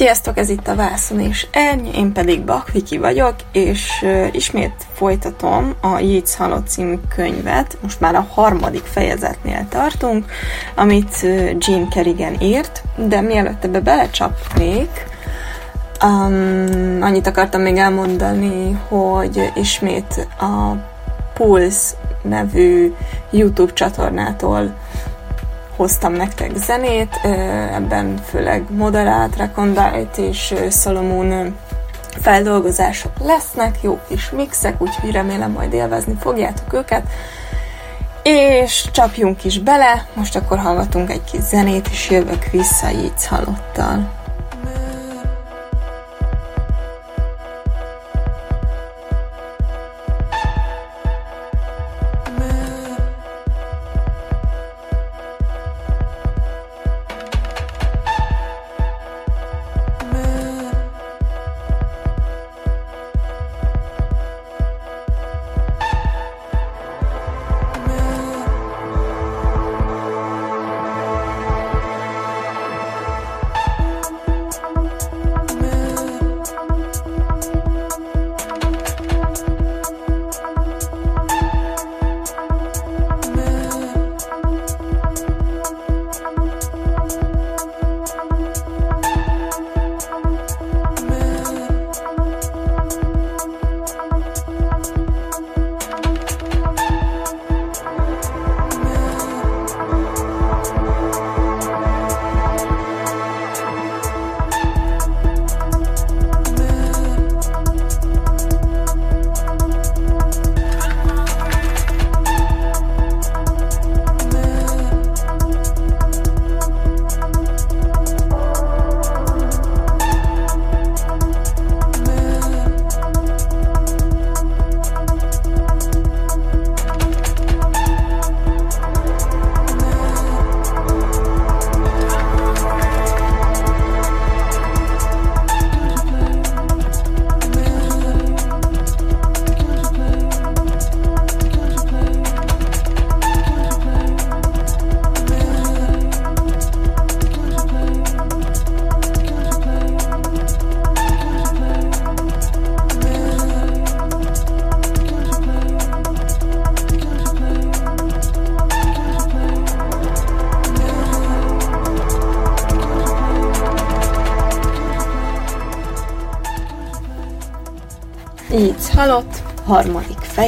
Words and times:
Sziasztok, 0.00 0.38
ez 0.38 0.48
itt 0.48 0.68
a 0.68 0.74
Vászon 0.74 1.20
és 1.20 1.46
Erny, 1.50 1.86
én 1.86 2.12
pedig 2.12 2.44
Bakviki 2.44 2.98
vagyok, 2.98 3.34
és 3.52 4.06
ismét 4.32 4.86
folytatom 4.92 5.74
a 5.80 5.98
Jéz 5.98 6.36
Halott 6.36 6.66
című 6.66 6.94
könyvet. 7.14 7.78
Most 7.82 8.00
már 8.00 8.14
a 8.14 8.26
harmadik 8.30 8.84
fejezetnél 8.84 9.66
tartunk, 9.68 10.24
amit 10.74 11.22
Jean 11.58 11.88
Kerrigan 11.88 12.40
írt, 12.40 12.82
de 12.96 13.20
mielőtt 13.20 13.64
ebbe 13.64 13.80
belecsapnék, 13.80 15.06
um, 16.04 16.98
annyit 17.00 17.26
akartam 17.26 17.60
még 17.60 17.76
elmondani, 17.76 18.78
hogy 18.88 19.52
ismét 19.54 20.28
a 20.38 20.74
Pulse 21.34 21.96
nevű 22.22 22.94
YouTube 23.30 23.72
csatornától 23.72 24.74
hoztam 25.80 26.12
nektek 26.12 26.56
zenét, 26.56 27.20
ebben 27.74 28.16
főleg 28.28 28.64
moderált, 28.68 29.36
recondite 29.36 29.90
és 30.16 30.54
Solomon 30.70 31.56
feldolgozások 32.20 33.12
lesznek, 33.18 33.78
jó 33.82 33.98
kis 34.08 34.30
mixek, 34.30 34.82
úgyhogy 34.82 35.10
remélem 35.10 35.50
majd 35.50 35.72
élvezni 35.72 36.14
fogjátok 36.20 36.72
őket. 36.72 37.02
És 38.22 38.88
csapjunk 38.92 39.44
is 39.44 39.58
bele, 39.58 40.06
most 40.14 40.36
akkor 40.36 40.58
hallgatunk 40.58 41.10
egy 41.10 41.24
kis 41.24 41.40
zenét, 41.40 41.88
és 41.90 42.10
jövök 42.10 42.44
vissza 42.50 42.90
így 42.90 43.26
halottal. 43.26 44.19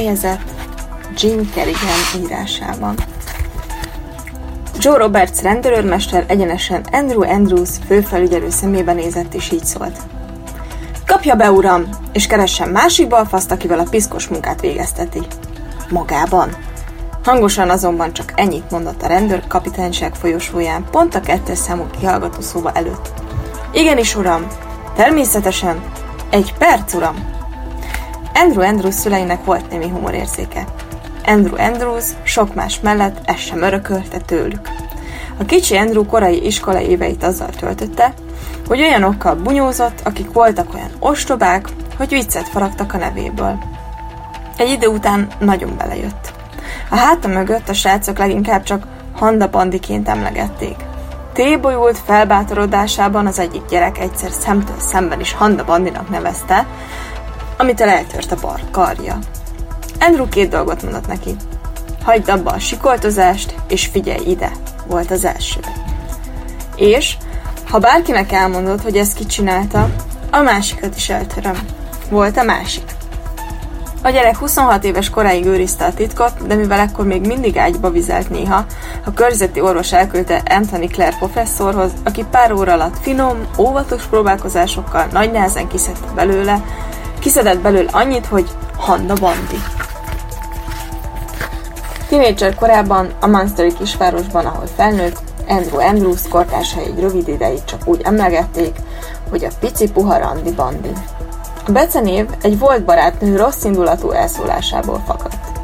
Fejezet, 0.03 0.41
Jim 1.17 1.51
Kerrigan 1.53 2.23
írásában. 2.23 2.95
Joe 4.79 4.97
Roberts 4.97 5.41
rendőrmester 5.41 6.25
egyenesen 6.27 6.85
Andrew 6.91 7.21
Andrews 7.21 7.69
főfelügyelő 7.87 8.49
szemébe 8.49 8.93
nézett 8.93 9.33
és 9.33 9.51
így 9.51 9.65
szólt. 9.65 9.97
Kapja 11.05 11.35
be, 11.35 11.51
uram, 11.51 11.89
és 12.11 12.27
keressen 12.27 12.69
másik 12.69 13.07
balfaszt, 13.07 13.51
akivel 13.51 13.79
a 13.79 13.87
piszkos 13.89 14.27
munkát 14.27 14.61
végezteti. 14.61 15.21
Magában. 15.89 16.49
Hangosan 17.23 17.69
azonban 17.69 18.13
csak 18.13 18.33
ennyit 18.35 18.71
mondott 18.71 19.01
a 19.01 19.07
rendőr 19.07 19.47
kapitányság 19.47 20.15
folyosóján, 20.15 20.85
pont 20.91 21.15
a 21.15 21.19
kettes 21.19 21.57
számú 21.57 21.85
kihallgató 21.99 22.41
szóba 22.41 22.71
előtt. 22.71 23.13
Igenis, 23.73 24.15
uram, 24.15 24.47
természetesen. 24.95 25.83
Egy 26.29 26.53
perc, 26.57 26.93
uram, 26.93 27.15
Andrew 28.33 28.63
Andrews 28.63 28.93
szüleinek 28.95 29.45
volt 29.45 29.69
némi 29.69 29.89
humorérzéke. 29.89 30.65
Andrew 31.25 31.57
Andrews 31.57 32.05
sok 32.23 32.55
más 32.55 32.79
mellett 32.79 33.17
ez 33.25 33.37
sem 33.37 33.61
örökölte 33.61 34.17
tőlük. 34.17 34.69
A 35.37 35.45
kicsi 35.45 35.75
Andrew 35.75 36.05
korai 36.05 36.45
iskola 36.45 36.81
éveit 36.81 37.23
azzal 37.23 37.49
töltötte, 37.49 38.13
hogy 38.67 38.81
olyanokkal 38.81 39.35
bunyózott, 39.35 40.01
akik 40.03 40.31
voltak 40.31 40.73
olyan 40.73 40.91
ostobák, 40.99 41.67
hogy 41.97 42.09
viccet 42.09 42.49
faragtak 42.49 42.93
a 42.93 42.97
nevéből. 42.97 43.57
Egy 44.57 44.69
idő 44.69 44.87
után 44.87 45.27
nagyon 45.39 45.77
belejött. 45.77 46.33
A 46.89 46.95
háta 46.95 47.27
mögött 47.27 47.69
a 47.69 47.73
srácok 47.73 48.17
leginkább 48.17 48.63
csak 48.63 48.87
Handa 49.15 49.49
Bandiként 49.49 50.09
emlegették. 50.09 50.75
Tébolyult 51.33 51.97
felbátorodásában 52.05 53.27
az 53.27 53.39
egyik 53.39 53.65
gyerek 53.69 53.99
egyszer 53.99 54.31
szemtől 54.31 54.79
szemben 54.79 55.19
is 55.19 55.33
Handa 55.33 55.65
Bandinak 55.65 56.09
nevezte, 56.09 56.65
amitől 57.57 57.89
eltört 57.89 58.31
a 58.31 58.37
bar 58.41 58.59
karja. 58.71 59.19
Andrew 59.99 60.29
két 60.29 60.49
dolgot 60.49 60.83
mondott 60.83 61.07
neki. 61.07 61.35
Hagyd 62.03 62.29
abba 62.29 62.51
a 62.51 62.59
sikoltozást, 62.59 63.55
és 63.67 63.85
figyelj 63.85 64.25
ide, 64.25 64.51
volt 64.87 65.11
az 65.11 65.25
első. 65.25 65.59
És, 66.75 67.17
ha 67.69 67.79
bárkinek 67.79 68.31
elmondod, 68.31 68.81
hogy 68.81 68.97
ezt 68.97 69.15
kicsinálta, 69.15 69.89
a 70.31 70.41
másikat 70.41 70.95
is 70.95 71.09
eltöröm. 71.09 71.57
Volt 72.09 72.37
a 72.37 72.43
másik. 72.43 72.83
A 74.05 74.09
gyerek 74.09 74.37
26 74.37 74.83
éves 74.83 75.09
koráig 75.09 75.45
őrizte 75.45 75.85
a 75.85 75.93
titkot, 75.93 76.47
de 76.47 76.55
mivel 76.55 76.79
ekkor 76.79 77.05
még 77.05 77.25
mindig 77.25 77.57
ágyba 77.57 77.89
vizelt 77.89 78.29
néha, 78.29 78.65
a 79.05 79.13
körzeti 79.13 79.61
orvos 79.61 79.93
elküldte 79.93 80.41
Anthony 80.49 80.89
Clare 80.89 81.15
professzorhoz, 81.17 81.91
aki 82.03 82.25
pár 82.31 82.51
óra 82.51 82.73
alatt 82.73 82.97
finom, 83.01 83.37
óvatos 83.57 84.03
próbálkozásokkal 84.03 85.07
nagy 85.11 85.31
nehezen 85.31 85.67
kiszedte 85.67 86.07
belőle, 86.15 86.63
Kiszedett 87.23 87.59
belőle 87.59 87.89
annyit, 87.91 88.25
hogy 88.25 88.49
Handa 88.77 89.13
Bandi. 89.13 89.61
Tínédzser 92.07 92.55
korában 92.55 93.11
a 93.19 93.27
Munsteri 93.27 93.73
kisvárosban, 93.73 94.45
ahol 94.45 94.67
felnőtt, 94.75 95.17
Andrew 95.47 95.79
Andrews 95.79 96.27
kortársai 96.27 96.83
egy 96.83 96.99
rövid 96.99 97.27
ideig 97.27 97.63
csak 97.63 97.87
úgy 97.87 98.01
emlegették, 98.03 98.75
hogy 99.29 99.43
a 99.43 99.51
pici 99.59 99.91
puha 99.91 100.17
Randi 100.17 100.51
Bandi. 100.51 100.91
A 101.67 101.71
becenév 101.71 102.29
egy 102.41 102.59
volt 102.59 102.85
barátnő 102.85 103.35
rossz 103.35 103.63
indulatú 103.63 104.11
elszólásából 104.11 105.03
fakadt. 105.05 105.59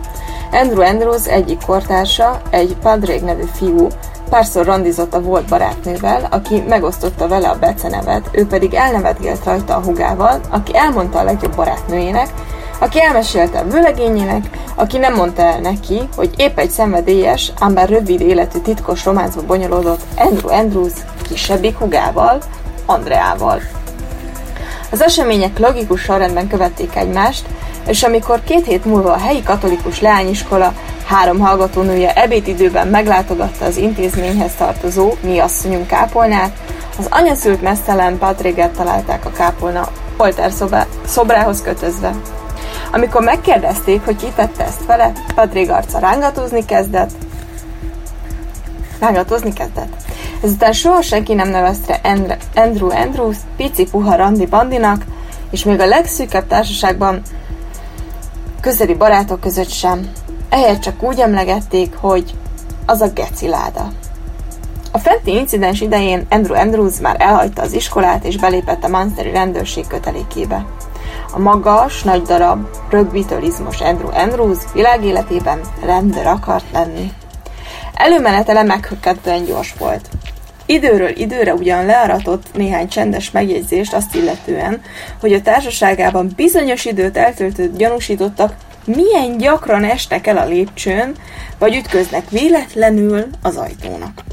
Andrew 0.52 0.82
Andrews 0.82 1.28
egyik 1.28 1.66
kortársa, 1.66 2.42
egy 2.50 2.78
Padrég 2.82 3.22
nevű 3.22 3.46
fiú, 3.54 3.88
Párszor 4.30 4.66
randizott 4.66 5.14
a 5.14 5.22
volt 5.22 5.46
barátnővel, 5.46 6.28
aki 6.32 6.64
megosztotta 6.68 7.28
vele 7.28 7.50
a 7.50 7.60
becenevet, 7.60 8.30
ő 8.32 8.48
pedig 8.48 8.74
elnevetgélt 8.74 9.44
rajta 9.44 9.76
a 9.76 9.82
hugával, 9.82 10.40
aki 10.50 10.78
elmondta 10.78 11.20
a 11.20 11.24
legjobb 11.24 11.56
barátnőjének, 11.56 12.28
aki 12.80 13.02
elmesélte 13.02 13.60
a 13.60 13.68
vőlegényének, 13.68 14.50
aki 14.76 14.98
nem 14.98 15.14
mondta 15.14 15.42
el 15.42 15.60
neki, 15.60 16.10
hogy 16.16 16.30
épp 16.38 16.60
egy 16.60 16.70
szenvedélyes, 16.70 17.52
ám 17.60 17.74
bár 17.74 17.90
rövid 17.90 18.22
életű 18.22 18.60
titkos 18.60 19.06
románcba 19.06 19.42
bonyolódott 19.42 20.02
Andrew 20.18 20.50
Andrews 20.50 20.94
kisebbik 21.30 21.78
hugával, 21.78 22.42
Andreával. 22.86 23.62
Az 24.92 25.02
események 25.02 25.60
logikus 25.60 26.02
sorrendben 26.02 26.48
követték 26.48 26.96
egymást, 26.96 27.46
és 27.88 28.04
amikor 28.04 28.44
két 28.44 28.66
hét 28.66 28.86
múlva 28.86 29.12
a 29.12 29.18
helyi 29.18 29.44
katolikus 29.44 30.02
leányiskola 30.02 30.74
három 31.10 31.40
hallgatónője 31.40 32.14
ebédidőben 32.14 32.88
meglátogatta 32.88 33.66
az 33.66 33.78
intézményhez 33.78 34.54
tartozó 34.58 35.14
mi 35.22 35.40
asszonyunk 35.40 35.88
kápolnát, 35.88 36.52
az 36.98 37.08
anyaszült 37.10 37.62
mesztelen 37.62 38.18
Patriget 38.18 38.72
találták 38.72 39.26
a 39.26 39.32
kápolna 39.32 39.88
oltár 40.18 40.52
szobrához 41.06 41.62
kötözve. 41.62 42.12
Amikor 42.92 43.22
megkérdezték, 43.22 44.06
hogy 44.06 44.16
ki 44.16 44.28
tette 44.36 44.64
ezt 44.64 44.86
vele, 44.86 45.12
Patrik 45.36 45.72
arca 45.72 46.00
rángatozni 46.00 46.66
kezdett, 46.66 47.12
rángatozni 49.00 49.54
kezdett. 49.54 49.94
Ezután 50.44 50.74
soha 50.74 51.02
senki 51.02 51.34
nem 51.34 51.50
nevezte 51.50 52.02
Andrew 52.56 52.90
Andrews 52.90 53.38
pici 53.58 53.86
puha 53.86 54.16
Randy 54.16 54.46
Bandinak, 54.46 55.06
és 55.52 55.64
még 55.64 55.80
a 55.80 55.86
legszűkebb 55.86 56.48
társaságban 56.48 57.22
közeli 58.62 58.94
barátok 58.94 59.40
között 59.40 59.70
sem. 59.70 60.12
Ehelyett 60.50 60.80
csak 60.80 61.04
úgy 61.04 61.20
emlegették, 61.20 61.96
hogy 61.96 62.34
az 62.86 63.02
a 63.02 63.10
geci 63.10 63.48
láda. 63.48 63.92
A 64.92 64.98
fenti 64.98 65.32
incidens 65.32 65.82
idején 65.82 66.26
Andrew 66.30 66.56
Andrews 66.56 67.00
már 67.00 67.16
elhagyta 67.20 67.62
az 67.62 67.74
iskolát 67.74 68.24
és 68.24 68.38
belépett 68.38 68.84
a 68.84 68.88
Munsteri 68.88 69.32
rendőrség 69.32 69.88
kötelékébe. 69.88 70.66
A 71.34 71.40
magas, 71.40 72.04
nagy 72.04 72.22
darab, 72.22 72.68
rögbitől 72.90 73.44
izmos 73.44 73.82
Andrew 73.82 74.10
Andrews 74.14 74.58
világéletében 74.74 75.60
rendőr 75.86 76.28
akart 76.28 76.66
lenni. 76.74 77.12
Előmenetele 77.94 78.64
meghökkentően 78.64 79.46
gyors 79.46 79.74
volt. 79.80 80.10
Időről 80.66 81.10
időre 81.10 81.54
ugyan 81.54 81.86
learatott 81.86 82.46
néhány 82.54 82.88
csendes 82.88 83.32
megjegyzést 83.32 83.94
azt 83.94 84.16
illetően, 84.16 84.82
hogy 85.20 85.34
a 85.34 85.42
társaságában 85.42 86.32
bizonyos 86.36 86.86
időt 86.86 87.18
eltöltött 87.18 87.78
gyanúsítottak 87.78 88.54
milyen 88.96 89.38
gyakran 89.38 89.84
estek 89.84 90.28
el 90.28 90.38
a 90.38 90.46
lépcsőn, 90.46 91.16
vagy 91.58 91.76
ütköznek 91.76 92.30
véletlenül 92.30 93.26
az 93.42 93.56
ajtónak. 93.56 94.24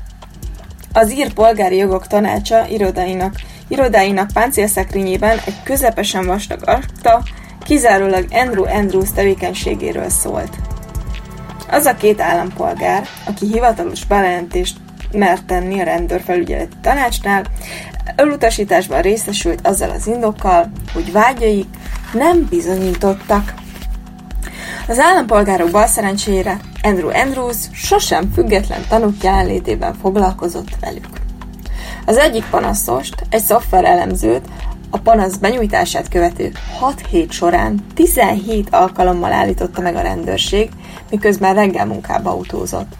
Az 0.92 1.12
ír 1.12 1.32
polgári 1.32 1.76
jogok 1.76 2.06
tanácsa 2.06 2.66
irodainak, 2.66 3.34
irodáinak 3.68 4.30
páncélszekrényében 4.32 5.38
egy 5.46 5.62
közepesen 5.62 6.26
vastag 6.26 6.60
akta 6.68 7.22
kizárólag 7.64 8.26
Andrew 8.30 8.64
Andrews 8.64 9.12
tevékenységéről 9.14 10.08
szólt. 10.08 10.56
Az 11.70 11.84
a 11.84 11.94
két 11.94 12.20
állampolgár, 12.20 13.06
aki 13.26 13.46
hivatalos 13.46 14.04
bejelentést 14.04 14.76
mert 15.12 15.44
tenni 15.44 15.80
a 15.80 15.84
rendőrfelügyeleti 15.84 16.76
tanácsnál, 16.80 17.44
elutasításban 18.16 19.02
részesült 19.02 19.66
azzal 19.66 19.90
az 19.90 20.06
indokkal, 20.06 20.70
hogy 20.92 21.12
vágyaik 21.12 21.66
nem 22.12 22.46
bizonyítottak. 22.50 23.54
Az 24.88 24.98
állampolgárok 24.98 25.70
bal 25.70 25.86
szerencsére 25.86 26.60
Andrew 26.82 27.08
Andrews 27.08 27.56
sosem 27.72 28.30
független 28.34 28.84
tanúk 28.88 29.22
jelenlétében 29.22 29.94
foglalkozott 29.94 30.68
velük. 30.80 31.06
Az 32.06 32.16
egyik 32.16 32.44
panaszost, 32.50 33.14
egy 33.30 33.42
szoftver 33.42 33.84
elemzőt, 33.84 34.44
a 34.90 34.98
panasz 34.98 35.36
benyújtását 35.36 36.08
követő 36.08 36.52
6 36.78 37.06
hét 37.10 37.32
során 37.32 37.84
17 37.94 38.68
alkalommal 38.70 39.32
állította 39.32 39.80
meg 39.80 39.96
a 39.96 40.00
rendőrség, 40.00 40.70
miközben 41.10 41.54
reggel 41.54 41.86
munkába 41.86 42.30
autózott. 42.30 42.96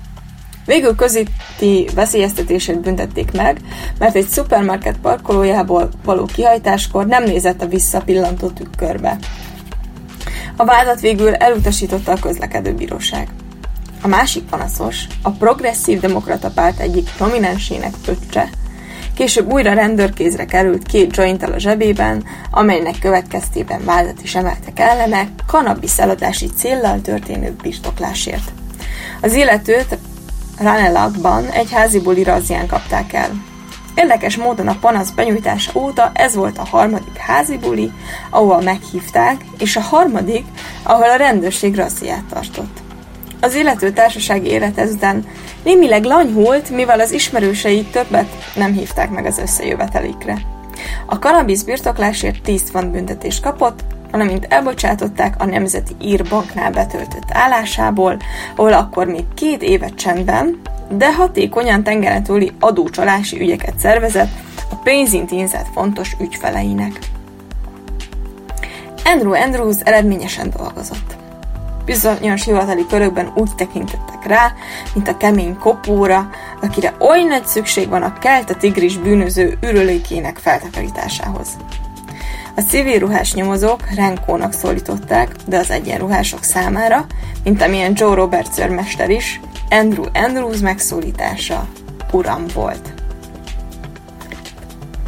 Végül 0.66 0.94
közíti 0.94 1.88
veszélyeztetését 1.94 2.80
büntették 2.80 3.32
meg, 3.32 3.60
mert 3.98 4.16
egy 4.16 4.26
szupermarket 4.26 4.96
parkolójából 5.02 5.88
való 6.04 6.24
kihajtáskor 6.24 7.06
nem 7.06 7.24
nézett 7.24 7.62
a 7.62 7.68
visszapillantó 7.68 8.48
tükkörbe. 8.48 9.18
A 10.56 10.64
vádat 10.64 11.00
végül 11.00 11.34
elutasította 11.34 12.12
a 12.12 12.18
közlekedőbíróság. 12.20 13.28
A 14.02 14.06
másik 14.06 14.44
panaszos, 14.44 15.04
a 15.22 15.30
progresszív 15.30 16.00
demokrata 16.00 16.50
párt 16.50 16.80
egyik 16.80 17.10
prominensének 17.16 17.94
öccse, 18.06 18.48
később 19.14 19.52
újra 19.52 19.72
rendőrkézre 19.72 20.44
került 20.44 20.86
két 20.86 21.16
jointtal 21.16 21.52
a 21.52 21.58
zsebében, 21.58 22.24
amelynek 22.50 22.98
következtében 22.98 23.84
vádat 23.84 24.22
is 24.22 24.34
emeltek 24.34 24.78
ellene, 24.78 25.28
kanabis 25.46 25.98
eladási 25.98 26.46
céllal 26.56 27.00
történő 27.00 27.54
birtoklásért. 27.62 28.52
Az 29.20 29.32
illetőt 29.32 29.98
Ranelagban 30.58 31.50
egy 31.50 31.72
házi 31.72 32.00
buli 32.00 32.22
razzián 32.22 32.66
kapták 32.66 33.12
el. 33.12 33.30
Érdekes 33.96 34.36
módon 34.36 34.68
a 34.68 34.76
panasz 34.80 35.10
benyújtása 35.10 35.70
óta 35.74 36.10
ez 36.14 36.34
volt 36.34 36.58
a 36.58 36.64
harmadik 36.64 37.16
házi 37.16 37.58
buli, 37.58 37.90
ahol 38.30 38.62
meghívták, 38.62 39.44
és 39.58 39.76
a 39.76 39.80
harmadik, 39.80 40.44
ahol 40.82 41.10
a 41.10 41.16
rendőrség 41.16 41.74
razziát 41.74 42.24
tartott. 42.24 42.78
Az 43.40 43.54
illető 43.54 43.90
társasági 43.90 44.48
élet 44.48 44.78
ezután 44.78 45.24
némileg 45.64 46.04
lanyhult, 46.04 46.70
mivel 46.70 47.00
az 47.00 47.12
ismerősei 47.12 47.84
többet 47.84 48.52
nem 48.54 48.72
hívták 48.72 49.10
meg 49.10 49.26
az 49.26 49.38
összejövetelikre. 49.38 50.38
A 51.06 51.18
kanabisz 51.18 51.62
birtoklásért 51.62 52.42
10 52.42 52.70
font 52.70 52.90
büntetést 52.90 53.42
kapott, 53.42 53.84
valamint 54.16 54.46
elbocsátották 54.48 55.34
a 55.38 55.44
Nemzeti 55.44 55.94
Ír 56.00 56.28
Banknál 56.28 56.70
betöltött 56.70 57.30
állásából, 57.32 58.16
ahol 58.56 58.72
akkor 58.72 59.06
még 59.06 59.24
két 59.34 59.62
évet 59.62 59.94
csendben, 59.94 60.60
de 60.90 61.14
hatékonyan 61.14 61.82
tengeren 61.82 62.22
túli 62.22 62.52
adócsalási 62.60 63.40
ügyeket 63.40 63.78
szervezett 63.78 64.30
a 64.70 64.74
pénzintézet 64.74 65.68
fontos 65.72 66.16
ügyfeleinek. 66.20 66.98
Andrew 69.04 69.32
Andrews 69.32 69.76
eredményesen 69.84 70.50
dolgozott. 70.56 71.16
Bizonyos 71.84 72.44
hivatali 72.44 72.86
körökben 72.88 73.32
úgy 73.34 73.50
tekintettek 73.56 74.26
rá, 74.26 74.52
mint 74.94 75.08
a 75.08 75.16
kemény 75.16 75.58
kopóra, 75.58 76.30
akire 76.62 76.94
oly 76.98 77.22
nagy 77.22 77.44
szükség 77.44 77.88
van 77.88 78.02
a 78.02 78.18
kelta 78.18 78.54
tigris 78.54 78.96
bűnöző 78.96 79.58
ürülékének 79.62 80.36
feltakarításához. 80.36 81.48
A 82.56 82.60
civil 82.60 82.98
ruhás 82.98 83.34
nyomozók 83.34 83.94
Renkónak 83.94 84.52
szólították, 84.52 85.36
de 85.46 85.58
az 85.58 85.70
egyenruhások 85.70 86.42
számára, 86.42 87.06
mint 87.44 87.62
amilyen 87.62 87.92
Joe 87.96 88.14
Roberts 88.14 88.58
őrmester 88.58 89.10
is, 89.10 89.40
Andrew 89.70 90.04
Andrews 90.14 90.58
megszólítása 90.58 91.68
uram 92.12 92.44
volt. 92.54 92.92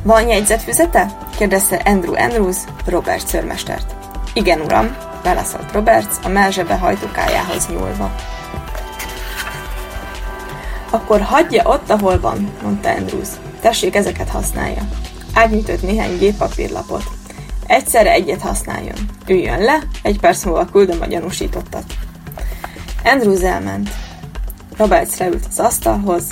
Van 0.02 0.28
jegyzetfüzete? 0.28 1.16
kérdezte 1.36 1.76
Andrew 1.76 2.14
Andrews 2.14 2.56
Roberts 2.86 3.34
őrmestert. 3.34 3.94
Igen, 4.34 4.60
uram, 4.60 4.96
válaszolt 5.22 5.72
Roberts 5.72 6.16
a 6.22 6.28
melzsebe 6.28 6.74
hajtukájához 6.74 7.68
nyúlva. 7.68 8.14
Akkor 10.90 11.20
hagyja 11.20 11.62
ott, 11.64 11.90
ahol 11.90 12.20
van, 12.20 12.52
mondta 12.62 12.88
Andrews. 12.88 13.28
Tessék, 13.60 13.94
ezeket 13.94 14.28
használja. 14.28 14.82
Átnyújtott 15.34 15.82
néhány 15.82 16.18
géppapírlapot. 16.18 17.17
Egyszerre 17.68 18.12
egyet 18.12 18.40
használjon. 18.40 18.96
Üljön 19.26 19.58
le, 19.58 19.82
egy 20.02 20.20
perc 20.20 20.44
múlva 20.44 20.64
küldöm 20.64 21.00
a 21.00 21.06
gyanúsítottat. 21.06 21.84
Andrews 23.04 23.42
elment. 23.42 23.90
Roberts 24.76 25.16
leült 25.16 25.46
az 25.48 25.58
asztalhoz, 25.58 26.24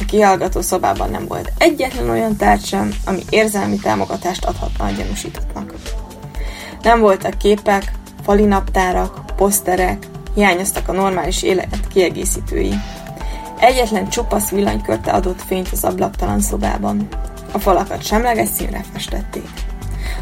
a 0.00 0.04
kihallgató 0.06 0.60
szobában 0.60 1.10
nem 1.10 1.26
volt 1.26 1.52
egyetlen 1.58 2.10
olyan 2.10 2.36
tárgy 2.36 2.64
sem, 2.64 2.94
ami 3.04 3.22
érzelmi 3.30 3.76
támogatást 3.76 4.44
adhatna 4.44 4.84
a 4.84 4.90
gyanúsítottnak. 4.90 5.74
Nem 6.82 7.00
voltak 7.00 7.38
képek, 7.38 7.92
fali 8.24 8.44
naptárak, 8.44 9.36
poszterek, 9.36 10.06
hiányoztak 10.34 10.88
a 10.88 10.92
normális 10.92 11.42
élet 11.42 11.88
kiegészítői. 11.88 12.74
Egyetlen 13.58 14.08
csupasz 14.08 14.48
villanykörte 14.48 15.10
adott 15.10 15.42
fényt 15.42 15.68
az 15.72 15.84
ablaktalan 15.84 16.40
szobában. 16.40 17.08
A 17.52 17.58
falakat 17.58 18.04
semleges 18.04 18.48
színre 18.48 18.84
festették. 18.92 19.48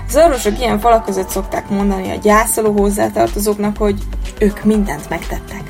Az 0.08 0.16
orvosok 0.16 0.58
ilyen 0.58 0.78
falak 0.80 1.04
között 1.04 1.28
szokták 1.28 1.68
mondani 1.68 2.10
a 2.10 2.18
gyászoló 2.22 2.72
hozzátartozóknak, 2.72 3.76
hogy 3.76 4.02
ők 4.38 4.64
mindent 4.64 5.08
megtettek. 5.08 5.62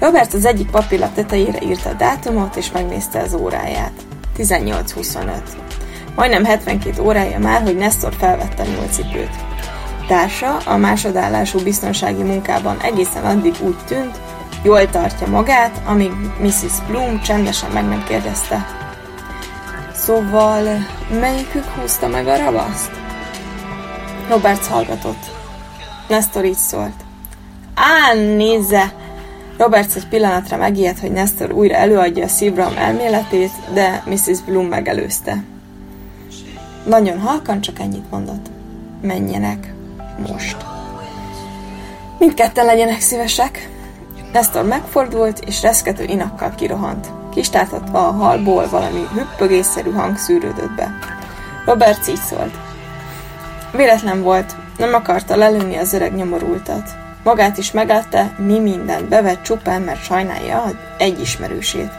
Robert 0.00 0.34
az 0.34 0.44
egyik 0.44 0.70
papírlap 0.70 1.14
tetejére 1.14 1.58
írta 1.62 1.88
a 1.88 1.94
dátumot, 1.94 2.56
és 2.56 2.70
megnézte 2.72 3.20
az 3.20 3.34
óráját. 3.34 3.92
18.25. 4.36 5.40
Majdnem 6.14 6.44
72 6.44 7.02
órája 7.02 7.38
már, 7.38 7.62
hogy 7.62 7.76
Nestor 7.76 8.14
felvette 8.18 8.62
a 8.62 8.66
nyolcipőt. 8.66 9.30
Társa 10.06 10.56
a 10.56 10.76
másodállású 10.76 11.62
biztonsági 11.62 12.22
munkában 12.22 12.80
egészen 12.80 13.24
addig 13.24 13.54
úgy 13.60 13.76
tűnt, 13.86 14.20
jól 14.62 14.90
tartja 14.90 15.26
magát, 15.26 15.80
amíg 15.86 16.12
Mrs. 16.40 16.86
Bloom 16.86 17.20
csendesen 17.20 17.70
meg 17.70 17.88
nem 17.88 18.04
kérdezte, 18.08 18.77
Szóval 20.08 20.64
melyikük 21.20 21.64
húzta 21.64 22.08
meg 22.08 22.26
a 22.26 22.36
ravaszt? 22.36 22.90
Roberts 24.28 24.66
hallgatott. 24.66 25.30
Nestor 26.08 26.44
így 26.44 26.54
szólt. 26.54 26.94
Á, 27.74 28.14
nézze! 28.14 28.92
Roberts 29.58 29.94
egy 29.94 30.08
pillanatra 30.08 30.56
megijedt, 30.56 30.98
hogy 30.98 31.12
Nestor 31.12 31.52
újra 31.52 31.74
előadja 31.74 32.24
a 32.24 32.28
szívram 32.28 32.76
elméletét, 32.76 33.50
de 33.74 34.02
Mrs. 34.06 34.40
Bloom 34.46 34.66
megelőzte. 34.66 35.42
Nagyon 36.84 37.20
halkan 37.20 37.60
csak 37.60 37.78
ennyit 37.78 38.10
mondott. 38.10 38.46
Menjenek 39.00 39.72
most. 40.28 40.56
Mindketten 42.18 42.66
legyenek 42.66 43.00
szívesek. 43.00 43.68
Nestor 44.32 44.64
megfordult, 44.64 45.38
és 45.46 45.62
reszkető 45.62 46.04
inakkal 46.04 46.54
kirohant. 46.54 47.17
Kistártatva 47.34 48.06
a 48.06 48.12
halból 48.12 48.68
valami 48.68 49.06
hüppögésszerű 49.12 49.92
hang 49.92 50.16
szűrődött 50.16 50.72
be. 50.72 50.98
Robert 51.64 52.08
így 52.08 52.20
szólt. 52.28 52.54
Véletlen 53.72 54.22
volt, 54.22 54.54
nem 54.78 54.94
akarta 54.94 55.36
lelőni 55.36 55.76
az 55.76 55.92
öreg 55.92 56.14
nyomorultat. 56.14 56.90
Magát 57.22 57.58
is 57.58 57.70
megállta, 57.70 58.30
mi 58.36 58.58
mindent 58.58 59.08
bevett 59.08 59.42
csupán, 59.42 59.82
mert 59.82 60.04
sajnálja 60.04 60.64
egy 60.98 61.20
ismerősét. 61.20 61.90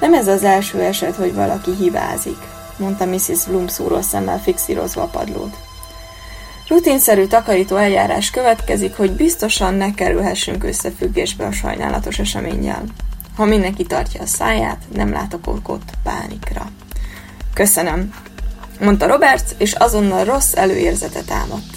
Nem 0.00 0.14
ez 0.14 0.28
az 0.28 0.44
első 0.44 0.80
eset, 0.80 1.16
hogy 1.16 1.34
valaki 1.34 1.70
hibázik, 1.74 2.38
mondta 2.76 3.04
Mrs. 3.04 3.44
Bloom 3.46 3.66
szúró 3.66 4.00
szemmel 4.00 4.38
fixírozva 4.38 5.02
a 5.02 5.06
padlót. 5.06 5.56
Rutinszerű 6.68 7.26
takarító 7.26 7.76
eljárás 7.76 8.30
következik, 8.30 8.96
hogy 8.96 9.12
biztosan 9.12 9.74
ne 9.74 9.94
kerülhessünk 9.94 10.64
összefüggésbe 10.64 11.46
a 11.46 11.52
sajnálatos 11.52 12.18
eseménnyel. 12.18 12.82
Ha 13.36 13.44
mindenki 13.44 13.84
tartja 13.84 14.22
a 14.22 14.26
száját, 14.26 14.78
nem 14.92 15.12
látok 15.12 15.46
okot 15.46 15.82
pánikra. 16.02 16.70
Köszönöm, 17.54 18.14
mondta 18.80 19.06
Roberts, 19.06 19.50
és 19.58 19.72
azonnal 19.72 20.24
rossz 20.24 20.54
előérzetet 20.54 21.26
támadt. 21.26 21.76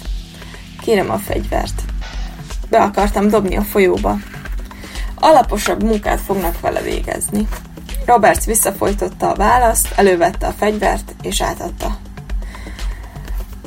Kérem 0.80 1.10
a 1.10 1.18
fegyvert. 1.18 1.82
Be 2.70 2.78
akartam 2.78 3.28
dobni 3.28 3.56
a 3.56 3.62
folyóba. 3.62 4.16
Alaposabb 5.14 5.82
munkát 5.82 6.20
fognak 6.20 6.60
vele 6.60 6.80
végezni. 6.80 7.48
Roberts 8.06 8.44
visszafolytotta 8.44 9.30
a 9.30 9.34
választ, 9.34 9.92
elővette 9.96 10.46
a 10.46 10.52
fegyvert, 10.58 11.14
és 11.22 11.42
átadta. 11.42 11.98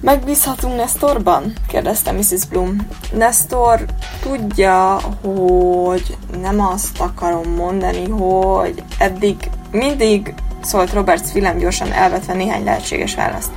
Megbízhatunk 0.02 0.76
Nestorban? 0.76 1.54
kérdezte 1.68 2.12
Mrs. 2.12 2.46
Bloom. 2.50 2.88
Nestor 3.14 3.86
tudja, 4.22 5.00
hogy 5.22 6.18
nem 6.42 6.60
azt 6.60 7.00
akarom 7.00 7.50
mondani, 7.50 8.10
hogy 8.10 8.84
eddig 8.98 9.36
mindig 9.72 10.34
szólt 10.62 10.94
Roberts 10.94 11.34
Willem 11.34 11.58
gyorsan 11.58 11.92
elvetve 11.92 12.34
néhány 12.34 12.64
lehetséges 12.64 13.16
választ. 13.16 13.52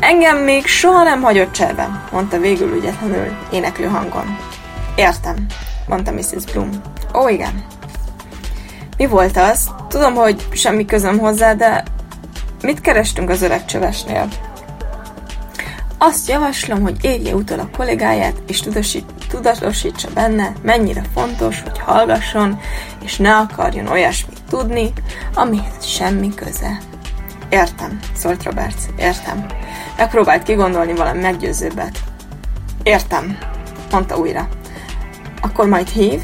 Engem 0.00 0.36
még 0.36 0.66
soha 0.66 1.02
nem 1.02 1.22
hagyott 1.22 1.52
cserben, 1.52 2.04
mondta 2.12 2.38
végül 2.38 2.76
ügyetlenül, 2.76 3.36
éneklő 3.52 3.86
hangon. 3.86 4.38
Értem, 4.96 5.46
mondta 5.86 6.12
Mrs. 6.12 6.44
Bloom. 6.52 6.70
Ó, 7.14 7.28
igen. 7.28 7.64
Mi 8.96 9.06
volt 9.06 9.36
az? 9.36 9.70
Tudom, 9.88 10.14
hogy 10.14 10.46
semmi 10.52 10.84
közöm 10.84 11.18
hozzá, 11.18 11.54
de 11.54 11.82
mit 12.62 12.80
kerestünk 12.80 13.30
az 13.30 13.42
öreg 13.42 13.64
csövesnél? 13.64 14.28
Azt 16.04 16.28
javaslom, 16.28 16.80
hogy 16.80 16.96
érje 17.00 17.34
utol 17.34 17.58
a 17.58 17.68
kollégáját, 17.76 18.42
és 18.46 18.62
tudatosítsa 19.28 20.08
benne, 20.14 20.52
mennyire 20.62 21.02
fontos, 21.14 21.60
hogy 21.60 21.78
hallgasson, 21.78 22.60
és 23.04 23.16
ne 23.16 23.36
akarjon 23.36 23.86
olyasmit 23.86 24.40
tudni, 24.48 24.92
amihez 25.34 25.84
semmi 25.84 26.34
köze. 26.34 26.78
Értem, 27.48 27.98
szólt 28.16 28.42
Roberts, 28.42 28.82
értem. 28.98 29.46
Megpróbált 29.96 30.42
kigondolni 30.42 30.94
valami 30.94 31.20
meggyőzőbbet. 31.20 31.98
Értem, 32.82 33.38
mondta 33.90 34.16
újra. 34.16 34.48
Akkor 35.40 35.66
majd 35.66 35.88
hív? 35.88 36.20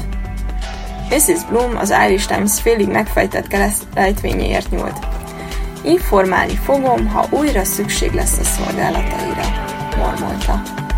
Mrs. 1.09 1.45
Bloom 1.49 1.77
az 1.77 1.93
Irish 2.05 2.27
Times 2.27 2.61
félig 2.61 2.87
megfejtett 2.87 3.47
keresztrejtvényéért 3.47 4.71
nyúlt. 4.71 5.07
Informálni 5.83 6.55
fogom, 6.55 7.07
ha 7.07 7.27
újra 7.29 7.63
szükség 7.63 8.11
lesz 8.11 8.37
a 8.37 8.43
szolgálataira, 8.43 9.68
more, 9.99 10.15
more, 10.17 10.37
more. 10.47 10.88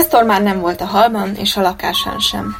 Nestor 0.00 0.24
már 0.24 0.42
nem 0.42 0.60
volt 0.60 0.80
a 0.80 0.84
halban, 0.84 1.34
és 1.34 1.56
a 1.56 1.60
lakásán 1.60 2.18
sem. 2.18 2.56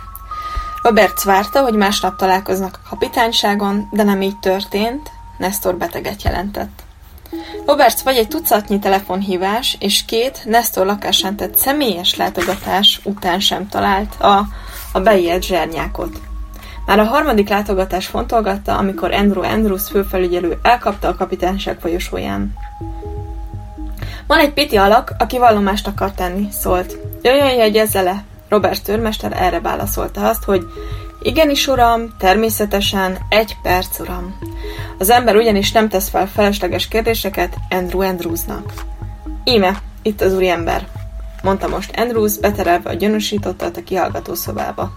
Robert 0.82 1.22
várta, 1.22 1.62
hogy 1.62 1.74
másnap 1.74 2.16
találkoznak 2.16 2.78
a 2.84 2.88
kapitányságon, 2.88 3.88
de 3.90 4.02
nem 4.02 4.22
így 4.22 4.38
történt, 4.38 5.10
Nestor 5.38 5.76
beteget 5.76 6.22
jelentett. 6.22 6.82
Roberts 7.66 8.00
vagy 8.00 8.16
egy 8.16 8.28
tucatnyi 8.28 8.78
telefonhívás 8.78 9.76
és 9.78 10.04
két 10.04 10.42
Nestor 10.44 10.86
lakásán 10.86 11.36
tett 11.36 11.56
személyes 11.56 12.16
látogatás 12.16 13.00
után 13.04 13.40
sem 13.40 13.68
talált 13.68 14.20
a, 14.20 14.46
a 14.92 15.00
beijet 15.00 15.42
zsernyákot. 15.42 16.20
Már 16.86 16.98
a 16.98 17.04
harmadik 17.04 17.48
látogatás 17.48 18.06
fontolgatta, 18.06 18.76
amikor 18.76 19.12
Andrew 19.12 19.42
Andrews 19.42 19.88
főfelügyelő 19.88 20.58
elkapta 20.62 21.08
a 21.08 21.16
kapitányság 21.16 21.80
folyosóján. 21.80 22.54
Van 24.26 24.38
egy 24.38 24.52
piti 24.52 24.76
alak, 24.76 25.14
aki 25.18 25.38
vallomást 25.38 25.86
akar 25.86 26.12
tenni, 26.12 26.48
szólt. 26.50 27.09
Jöjjön, 27.22 27.54
jegyezze 27.54 28.02
le! 28.02 28.24
Robert 28.48 28.84
törmester 28.84 29.32
erre 29.32 29.60
válaszolta 29.60 30.28
azt, 30.28 30.44
hogy 30.44 30.66
Igenis, 31.22 31.66
uram, 31.66 32.14
természetesen, 32.18 33.18
egy 33.28 33.56
perc, 33.62 33.98
uram. 33.98 34.38
Az 34.98 35.10
ember 35.10 35.36
ugyanis 35.36 35.72
nem 35.72 35.88
tesz 35.88 36.08
fel 36.08 36.28
felesleges 36.28 36.88
kérdéseket 36.88 37.56
Andrew 37.70 38.00
Andrewsnak. 38.00 38.72
Íme, 39.44 39.78
itt 40.02 40.20
az 40.20 40.34
úriember, 40.34 40.86
mondta 41.42 41.68
most 41.68 41.96
Andrews, 41.96 42.38
beterelve 42.38 42.90
a 42.90 42.94
gyanúsítottat 42.94 43.76
a 43.76 43.82
kihallgató 43.82 44.34
szobába. 44.34 44.92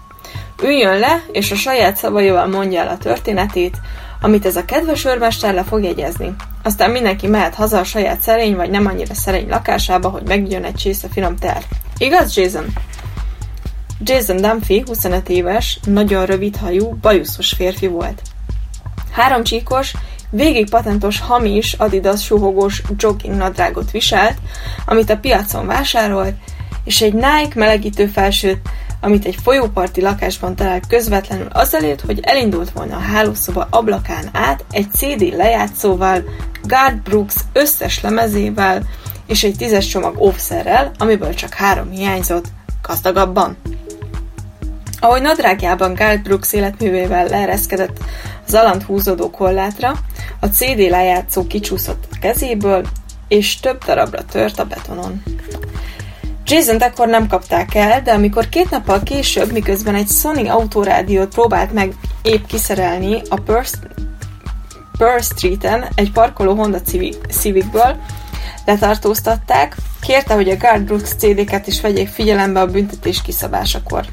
Üljön 0.62 0.98
le, 0.98 1.22
és 1.32 1.50
a 1.50 1.56
saját 1.56 1.96
szavaival 1.96 2.46
mondja 2.46 2.80
el 2.80 2.88
a 2.88 2.98
történetét, 2.98 3.76
amit 4.20 4.46
ez 4.46 4.56
a 4.56 4.64
kedves 4.64 5.04
őrmester 5.04 5.54
le 5.54 5.62
fog 5.62 5.82
jegyezni. 5.82 6.34
Aztán 6.62 6.90
mindenki 6.90 7.26
mehet 7.26 7.54
haza 7.54 7.78
a 7.78 7.84
saját 7.84 8.20
szerény 8.20 8.56
vagy 8.56 8.70
nem 8.70 8.86
annyira 8.86 9.14
szerény 9.14 9.48
lakásába, 9.48 10.08
hogy 10.08 10.22
megjön 10.26 10.64
egy 10.64 10.74
csésze 10.74 11.08
finom 11.08 11.36
teát. 11.36 11.66
Igaz, 11.98 12.36
Jason? 12.36 12.66
Jason 14.00 14.36
Dunphy 14.36 14.82
25 14.86 15.28
éves, 15.28 15.78
nagyon 15.84 16.26
rövid 16.26 16.56
hajú, 16.56 16.98
bajuszos 17.00 17.52
férfi 17.52 17.86
volt. 17.86 18.22
Három 19.12 19.42
csíkos, 19.44 19.92
végig 20.30 20.70
patentos 20.70 21.20
hamis 21.20 21.72
Adidas 21.72 22.24
suhogós 22.24 22.82
jogging 22.96 23.36
nadrágot 23.36 23.90
viselt, 23.90 24.38
amit 24.86 25.10
a 25.10 25.18
piacon 25.18 25.66
vásárolt, 25.66 26.34
és 26.84 27.00
egy 27.00 27.12
Nike 27.12 27.52
melegítő 27.54 28.06
felsőt, 28.06 28.60
amit 29.00 29.24
egy 29.24 29.36
folyóparti 29.42 30.00
lakásban 30.00 30.56
talált 30.56 30.86
közvetlenül 30.86 31.46
azelőtt, 31.46 32.00
hogy 32.00 32.20
elindult 32.22 32.70
volna 32.70 32.96
a 32.96 33.00
hálószoba 33.00 33.66
ablakán 33.70 34.28
át 34.32 34.64
egy 34.70 34.90
CD 34.92 35.36
lejátszóval, 35.36 36.22
Guard 36.62 36.96
Brooks 36.96 37.34
összes 37.52 38.00
lemezével 38.00 38.82
és 39.26 39.44
egy 39.44 39.56
tízes 39.56 39.86
csomag 39.86 40.20
óvszerrel, 40.20 40.90
amiből 40.98 41.34
csak 41.34 41.54
három 41.54 41.90
hiányzott, 41.90 42.44
gazdagabban. 42.82 43.56
Ahogy 45.00 45.22
nadrágjában 45.22 45.94
Guard 45.94 46.22
Brooks 46.22 46.52
életművével 46.52 47.26
leereszkedett 47.26 47.98
az 48.46 48.54
alant 48.54 48.82
húzódó 48.82 49.30
kollátra, 49.30 49.92
a 50.40 50.46
CD 50.46 50.78
lejátszó 50.78 51.46
kicsúszott 51.46 52.04
a 52.12 52.16
kezéből, 52.20 52.86
és 53.28 53.60
több 53.60 53.84
darabra 53.84 54.24
tört 54.24 54.58
a 54.58 54.64
betonon. 54.64 55.22
Jason 56.46 56.82
ekkor 56.82 57.08
nem 57.08 57.28
kapták 57.28 57.74
el, 57.74 58.02
de 58.02 58.12
amikor 58.12 58.48
két 58.48 58.70
nappal 58.70 59.02
később, 59.02 59.52
miközben 59.52 59.94
egy 59.94 60.08
Sony 60.08 60.48
autorádiót 60.48 61.34
próbált 61.34 61.72
meg 61.72 61.94
épp 62.22 62.46
kiszerelni 62.46 63.22
a 63.28 63.40
Pearl 64.98 65.20
Street-en 65.20 65.84
egy 65.94 66.12
parkoló 66.12 66.54
Honda 66.54 66.80
Civicből, 67.30 67.96
letartóztatták, 68.64 69.76
kérte, 70.00 70.34
hogy 70.34 70.48
a 70.48 70.56
Guard 70.56 70.82
Brooks 70.82 71.14
CD-ket 71.14 71.66
is 71.66 71.80
vegyék 71.80 72.08
figyelembe 72.08 72.60
a 72.60 72.66
büntetés 72.66 73.22
kiszabásakor. 73.22 74.04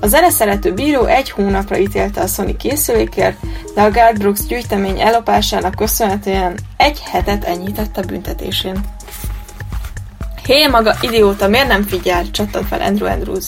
A 0.00 0.06
zeneszerető 0.06 0.74
bíró 0.74 1.04
egy 1.04 1.30
hónapra 1.30 1.78
ítélte 1.78 2.20
a 2.20 2.26
Sony 2.26 2.56
készülékért, 2.56 3.36
de 3.74 3.82
a 3.82 3.90
Guard 3.90 4.18
Brooks 4.18 4.46
gyűjtemény 4.46 5.00
ellopásának 5.00 5.74
köszönhetően 5.74 6.58
egy 6.76 7.00
hetet 7.00 7.44
enyhített 7.44 7.96
a 7.96 8.02
büntetésén. 8.02 8.80
Hé, 10.44 10.66
maga 10.66 10.96
idióta, 11.00 11.48
miért 11.48 11.68
nem 11.68 11.82
figyel? 11.82 12.30
csattant 12.30 12.66
fel 12.66 12.80
Andrew 12.80 13.08
Andrews. 13.08 13.44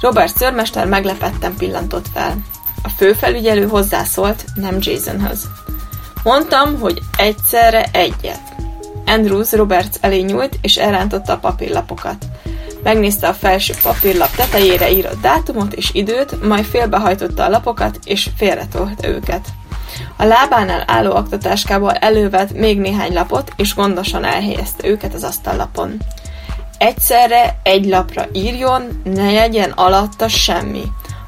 Robert 0.00 0.36
szörmester 0.36 0.86
meglepetten 0.86 1.54
pillantott 1.56 2.06
fel. 2.14 2.36
A 2.82 2.88
főfelügyelő 2.88 3.66
hozzászólt, 3.66 4.44
nem 4.54 4.76
Jasonhoz. 4.80 5.48
Mondtam, 6.22 6.80
hogy 6.80 6.98
egyszerre 7.16 7.88
egyet. 7.92 8.47
Andrews 9.08 9.52
Roberts 9.52 9.96
elé 10.00 10.20
nyúlt, 10.20 10.58
és 10.60 10.76
elrántotta 10.76 11.32
a 11.32 11.38
papírlapokat. 11.38 12.26
Megnézte 12.82 13.28
a 13.28 13.34
felső 13.34 13.74
papírlap 13.82 14.36
tetejére 14.36 14.90
írott 14.90 15.20
dátumot 15.20 15.72
és 15.72 15.90
időt, 15.92 16.48
majd 16.48 16.64
félbehajtotta 16.64 17.44
a 17.44 17.48
lapokat, 17.48 17.98
és 18.04 18.28
félretolta 18.36 19.08
őket. 19.08 19.46
A 20.16 20.24
lábánál 20.24 20.84
álló 20.86 21.14
aktatáskából 21.14 21.92
elővett 21.92 22.52
még 22.52 22.78
néhány 22.80 23.12
lapot, 23.12 23.52
és 23.56 23.74
gondosan 23.74 24.24
elhelyezte 24.24 24.88
őket 24.88 25.14
az 25.14 25.24
asztallapon. 25.24 25.96
Egyszerre 26.78 27.60
egy 27.62 27.86
lapra 27.86 28.26
írjon, 28.32 29.02
ne 29.04 29.32
legyen 29.32 29.70
alatta 29.70 30.28
semmi. 30.28 30.82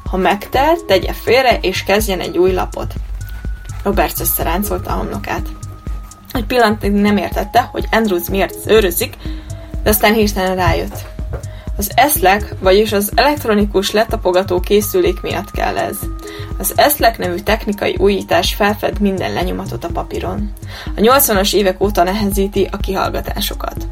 Ha 0.09 0.17
megtelt, 0.17 0.85
tegye 0.85 1.13
félre, 1.13 1.57
és 1.61 1.83
kezdjen 1.83 2.19
egy 2.19 2.37
új 2.37 2.51
lapot. 2.51 2.93
Roberts 3.83 4.19
összeráncolta 4.19 4.91
a 4.91 4.95
homlokát. 4.95 5.47
Egy 6.33 6.45
pillanatig 6.45 6.91
nem 6.91 7.17
értette, 7.17 7.69
hogy 7.71 7.87
Andrews 7.91 8.29
miért 8.29 8.55
őrözik, 8.65 9.15
de 9.83 9.89
aztán 9.89 10.13
hirtelen 10.13 10.55
rájött. 10.55 11.05
Az 11.77 11.91
eszlek, 11.95 12.55
vagyis 12.59 12.91
az 12.91 13.11
elektronikus 13.15 13.91
letapogató 13.91 14.59
készülék 14.59 15.21
miatt 15.21 15.51
kell 15.51 15.77
ez. 15.77 15.97
Az 16.57 16.73
eszlek 16.75 17.17
nevű 17.17 17.35
technikai 17.35 17.95
újítás 17.99 18.53
felfed 18.53 18.99
minden 18.99 19.33
lenyomatot 19.33 19.83
a 19.83 19.89
papíron. 19.93 20.53
A 20.95 20.99
80-as 20.99 21.53
évek 21.53 21.81
óta 21.83 22.03
nehezíti 22.03 22.67
a 22.71 22.77
kihallgatásokat. 22.77 23.87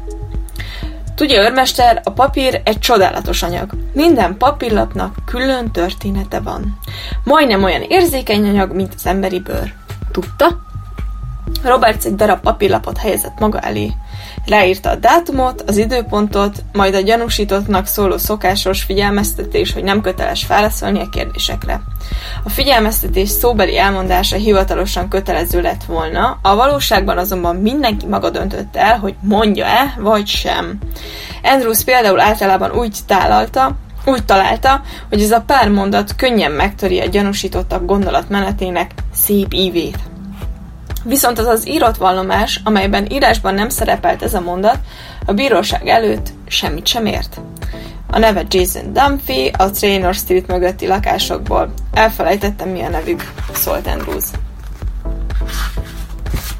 Tudja, 1.14 1.42
őrmester, 1.42 2.00
a 2.04 2.10
papír 2.10 2.60
egy 2.64 2.78
csodálatos 2.78 3.42
anyag. 3.42 3.70
Minden 3.92 4.36
papírlapnak 4.36 5.14
külön 5.24 5.70
története 5.70 6.40
van. 6.40 6.78
Majdnem 7.24 7.64
olyan 7.64 7.82
érzékeny 7.82 8.48
anyag, 8.48 8.74
mint 8.74 8.94
az 8.94 9.06
emberi 9.06 9.40
bőr. 9.40 9.74
Tudta? 10.12 10.69
Roberts 11.62 12.04
egy 12.04 12.14
darab 12.14 12.40
papírlapot 12.40 12.98
helyezett 12.98 13.38
maga 13.38 13.60
elé. 13.60 13.92
Leírta 14.46 14.90
a 14.90 14.96
dátumot, 14.96 15.62
az 15.66 15.76
időpontot, 15.76 16.62
majd 16.72 16.94
a 16.94 17.00
gyanúsítottnak 17.00 17.86
szóló 17.86 18.16
szokásos 18.16 18.82
figyelmeztetés, 18.82 19.72
hogy 19.72 19.82
nem 19.82 20.00
köteles 20.00 20.46
válaszolni 20.46 21.00
a 21.00 21.08
kérdésekre. 21.08 21.80
A 22.44 22.48
figyelmeztetés 22.48 23.28
szóbeli 23.28 23.78
elmondása 23.78 24.36
hivatalosan 24.36 25.08
kötelező 25.08 25.60
lett 25.60 25.84
volna, 25.84 26.38
a 26.42 26.54
valóságban 26.54 27.18
azonban 27.18 27.56
mindenki 27.56 28.06
maga 28.06 28.30
döntött 28.30 28.76
el, 28.76 28.98
hogy 28.98 29.14
mondja-e, 29.20 29.94
vagy 29.98 30.26
sem. 30.26 30.78
Andrews 31.42 31.84
például 31.84 32.20
általában 32.20 32.70
úgy 32.70 32.98
tálalta, 33.06 33.76
úgy 34.04 34.24
találta, 34.24 34.82
hogy 35.08 35.22
ez 35.22 35.30
a 35.30 35.40
pár 35.46 35.68
mondat 35.68 36.16
könnyen 36.16 36.52
megtöri 36.52 37.00
a 37.00 37.06
gyanúsítottak 37.06 37.84
gondolatmenetének 37.84 38.90
szép 39.14 39.52
ívét. 39.52 40.09
Viszont 41.04 41.38
az 41.38 41.46
az 41.46 41.68
írott 41.68 41.96
vallomás, 41.96 42.60
amelyben 42.64 43.10
írásban 43.10 43.54
nem 43.54 43.68
szerepelt 43.68 44.22
ez 44.22 44.34
a 44.34 44.40
mondat, 44.40 44.78
a 45.26 45.32
bíróság 45.32 45.88
előtt 45.88 46.32
semmit 46.46 46.86
sem 46.86 47.06
ért. 47.06 47.40
A 48.10 48.18
neve 48.18 48.44
Jason 48.48 48.92
Dunphy, 48.92 49.50
a 49.58 49.70
Trainer 49.70 50.14
Street 50.14 50.46
mögötti 50.46 50.86
lakásokból. 50.86 51.72
Elfelejtettem, 51.92 52.68
mi 52.68 52.82
a 52.82 52.88
nevük, 52.88 53.32
szólt 53.52 53.86
Andrews. 53.86 54.24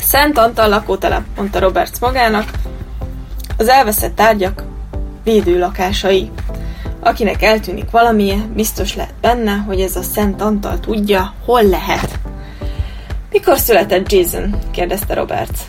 Szent 0.00 0.38
Antal 0.38 0.68
lakótelep, 0.68 1.22
mondta 1.37 1.59
Roberts 1.59 2.00
magának. 2.00 2.50
Az 3.57 3.68
elveszett 3.68 4.14
tárgyak 4.14 4.62
védő 5.24 5.59
lakásai. 5.59 6.31
Akinek 7.00 7.42
eltűnik 7.42 7.90
valamilyen, 7.90 8.53
biztos 8.55 8.94
lehet 8.94 9.14
benne, 9.20 9.53
hogy 9.53 9.81
ez 9.81 9.96
a 9.96 10.03
Szent 10.03 10.40
Antal 10.40 10.81
tudja, 10.81 11.35
hol 11.44 11.62
lehet. 11.62 12.18
Mikor 13.31 13.59
született 13.59 14.12
Jason? 14.12 14.59
kérdezte 14.71 15.14
Roberts. 15.14 15.61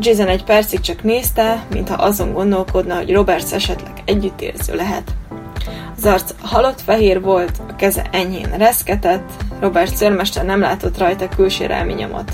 Jason 0.00 0.28
egy 0.28 0.44
percig 0.44 0.80
csak 0.80 1.02
nézte, 1.02 1.66
mintha 1.72 1.94
azon 1.94 2.32
gondolkodna, 2.32 2.94
hogy 2.96 3.12
Roberts 3.12 3.52
esetleg 3.52 3.92
együttérző 4.04 4.74
lehet. 4.74 5.12
Az 5.96 6.04
arc 6.04 6.34
halott 6.40 6.80
fehér 6.80 7.20
volt, 7.20 7.60
a 7.68 7.76
keze 7.76 8.06
enyhén 8.12 8.56
reszketett, 8.56 9.30
Robert 9.60 9.96
szörmester 9.96 10.44
nem 10.44 10.60
látott 10.60 10.98
rajta 10.98 11.28
külsérelmi 11.28 11.92
nyomot. 11.92 12.32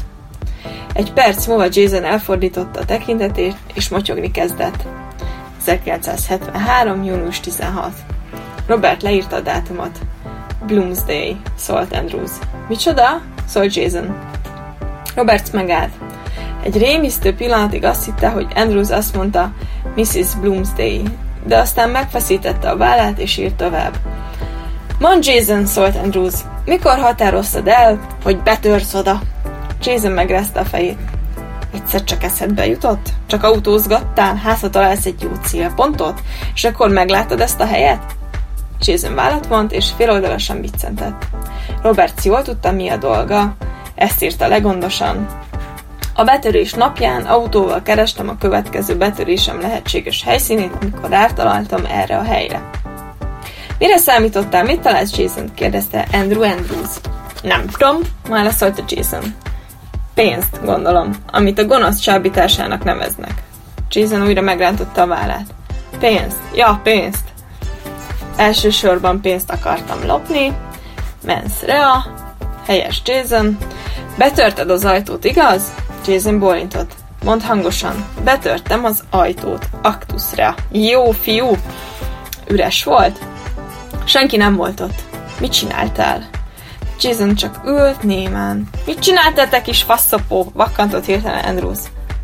Egy 0.93 1.13
perc 1.13 1.47
múlva 1.47 1.67
Jason 1.71 2.05
elfordította 2.05 2.81
a 2.81 2.85
tekintetét, 2.85 3.57
és 3.75 3.89
motyogni 3.89 4.31
kezdett. 4.31 4.85
1973. 5.61 7.05
június 7.05 7.41
16. 7.41 7.93
Robert 8.67 9.03
leírta 9.03 9.37
a 9.37 9.41
dátumot. 9.41 9.99
Bloomsday, 10.67 11.37
szólt 11.57 11.97
Andrews. 11.97 12.31
Micsoda? 12.69 13.21
szólt 13.47 13.75
Jason. 13.75 14.37
Roberts 15.19 15.51
megállt. 15.51 15.93
Egy 16.63 16.79
rémisztő 16.79 17.35
pillanatig 17.35 17.85
azt 17.85 18.05
hitte, 18.05 18.29
hogy 18.29 18.47
Andrews 18.55 18.91
azt 18.91 19.17
mondta 19.17 19.53
Mrs. 19.97 20.35
Bloomsday, 20.41 21.03
de 21.47 21.59
aztán 21.59 21.91
megfeszítette 21.91 22.71
a 22.71 22.77
vállát 22.77 23.19
és 23.19 23.37
írt 23.37 23.55
tovább. 23.55 23.97
Mond 24.99 25.27
Jason, 25.27 25.67
szólt 25.67 25.97
Andrews, 25.97 26.35
mikor 26.65 26.99
határoztad 26.99 27.69
el, 27.69 28.01
hogy 28.23 28.43
betörsz 28.43 28.95
oda? 28.95 29.21
Jason 29.83 30.13
megrázta 30.13 30.61
a 30.61 30.65
fejét. 30.65 30.99
Egyszer 31.75 32.05
csak 32.05 32.23
eszedbe 32.23 32.67
jutott? 32.67 33.09
Csak 33.27 33.43
autózgattál, 33.45 34.37
házat 34.37 34.71
találsz 34.71 35.07
egy 35.07 35.23
jó 35.23 35.31
célpontot, 35.45 36.21
és 36.55 36.65
akkor 36.65 36.91
meglátod 36.91 37.41
ezt 37.41 37.61
a 37.61 37.67
helyet? 37.67 38.03
Jason 38.81 39.15
vállat 39.15 39.47
vont, 39.47 39.73
és 39.73 39.91
féloldalasan 39.97 40.61
biccentett. 40.61 41.27
Robert 41.83 42.25
jól 42.25 42.43
tudta, 42.43 42.73
mi 42.73 42.89
a 42.89 42.97
dolga, 42.97 43.57
ezt 43.99 44.23
írta 44.23 44.49
legondosan. 44.49 45.27
A 46.15 46.25
betörés 46.25 46.73
napján 46.73 47.25
autóval 47.27 47.83
kerestem 47.83 48.29
a 48.29 48.39
következő 48.39 48.97
betörésem 48.97 49.61
lehetséges 49.61 50.23
helyszínét, 50.23 50.73
amikor 50.81 51.09
rátaláltam 51.09 51.85
erre 51.91 52.17
a 52.17 52.23
helyre. 52.23 52.71
Mire 53.79 53.97
számítottál? 53.97 54.65
Mit 54.65 54.81
találsz, 54.81 55.17
Jason? 55.17 55.55
kérdezte 55.55 56.07
Andrew 56.13 56.43
Andrews. 56.43 56.91
Nem 57.43 57.67
tudom, 57.67 57.97
válaszolta 58.29 58.83
Jason. 58.89 59.23
Pénzt, 60.15 60.65
gondolom, 60.65 61.11
amit 61.33 61.59
a 61.59 61.65
gonosz 61.65 61.99
csábításának 61.99 62.85
neveznek. 62.85 63.43
Jason 63.91 64.23
újra 64.23 64.41
megrántotta 64.41 65.03
a 65.03 65.07
vállát. 65.07 65.55
Pénzt, 65.99 66.39
ja, 66.55 66.81
pénzt. 66.83 67.25
Elsősorban 68.37 69.21
pénzt 69.21 69.51
akartam 69.51 70.07
lopni. 70.07 70.57
Mens 71.25 71.63
rea, 71.67 72.05
helyes 72.69 73.03
Jason. 73.05 73.59
Betörted 74.19 74.71
az 74.71 74.85
ajtót, 74.85 75.25
igaz? 75.25 75.63
Jason 76.07 76.39
bólintott. 76.39 76.91
Mondd 77.25 77.43
hangosan. 77.43 78.05
Betörtem 78.25 78.85
az 78.85 79.03
ajtót. 79.11 79.69
Aktuszra. 79.83 80.55
Jó 80.71 81.11
fiú. 81.11 81.57
Üres 82.49 82.85
volt? 82.85 83.19
Senki 84.05 84.37
nem 84.37 84.57
volt 84.57 84.81
ott. 84.81 85.03
Mit 85.41 85.53
csináltál? 85.53 86.29
Jason 87.01 87.35
csak 87.35 87.61
ült 87.67 88.03
némán. 88.03 88.69
Mit 88.87 88.99
csináltál 88.99 89.49
te 89.49 89.63
kis 89.63 89.83
faszopó? 89.83 90.51
Vakkantott 90.55 91.05
hirtelen 91.05 91.45
Andrews. 91.45 91.79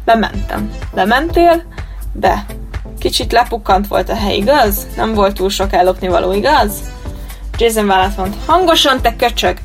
Bementem. 0.04 0.70
Bementél? 0.94 1.62
Be. 2.12 2.46
Kicsit 2.98 3.32
lepukkant 3.32 3.88
volt 3.88 4.08
a 4.08 4.14
hely, 4.14 4.36
igaz? 4.36 4.86
Nem 4.96 5.14
volt 5.14 5.34
túl 5.34 5.50
sok 5.50 5.72
ellopni 5.72 6.08
való, 6.08 6.32
igaz? 6.32 6.72
Jason 7.58 7.86
vállat 7.86 8.16
mond, 8.16 8.34
hangosan, 8.46 9.00
te 9.00 9.16
köcsög! 9.16 9.58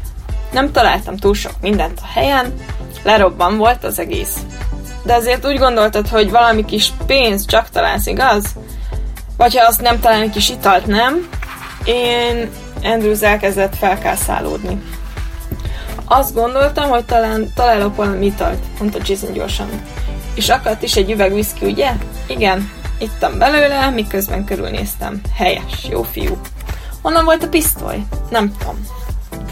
Nem 0.52 0.72
találtam 0.72 1.18
túl 1.18 1.34
sok 1.34 1.54
mindent 1.62 2.00
a 2.02 2.08
helyen, 2.14 2.54
lerobban 3.04 3.58
volt 3.58 3.84
az 3.84 4.00
egész. 4.00 4.38
De 5.04 5.14
azért 5.14 5.46
úgy 5.46 5.58
gondoltad, 5.58 6.08
hogy 6.08 6.30
valami 6.30 6.66
kis 6.66 6.92
pénz 7.06 7.46
csak 7.46 7.70
találsz, 7.70 8.06
igaz? 8.06 8.46
Vagy 9.38 9.58
ha 9.58 9.66
azt 9.66 9.82
nem 9.82 10.00
találni 10.00 10.30
kis 10.30 10.50
italt, 10.50 10.86
nem? 10.86 11.30
Én 11.84 12.50
Andrews 12.84 13.22
elkezdett 13.22 13.76
felkászálódni. 13.76 14.82
Azt 16.06 16.34
gondoltam, 16.34 16.90
hogy 16.90 17.06
talán 17.06 17.52
találok 17.56 17.96
valami 17.96 18.26
italt, 18.26 18.64
mondta 18.80 19.00
Jason 19.06 19.34
gyorsan. 19.34 19.70
És 20.36 20.50
akadt 20.50 20.84
is 20.84 20.96
egy 20.96 21.12
üveg 21.12 21.32
whisky, 21.32 21.66
ugye? 21.66 21.92
Igen, 22.28 22.72
ittam 23.00 23.38
belőle, 23.38 23.90
miközben 23.90 24.46
körülnéztem. 24.46 25.22
Helyes, 25.36 25.88
jó 25.90 26.04
fiú. 26.04 26.38
Honnan 27.02 27.26
volt 27.26 27.44
a 27.44 27.50
pisztoly? 27.50 28.04
Nem 28.30 28.56
tudom. 28.58 28.88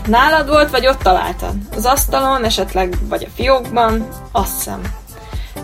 Nálad 0.08 0.50
volt, 0.50 0.70
vagy 0.70 0.88
ott 0.88 1.02
találtad? 1.02 1.54
Az 1.76 1.86
asztalon, 1.86 2.44
esetleg, 2.44 2.98
vagy 3.02 3.24
a 3.24 3.34
fiókban? 3.36 4.08
Azt 4.32 4.56
hiszem. 4.56 4.82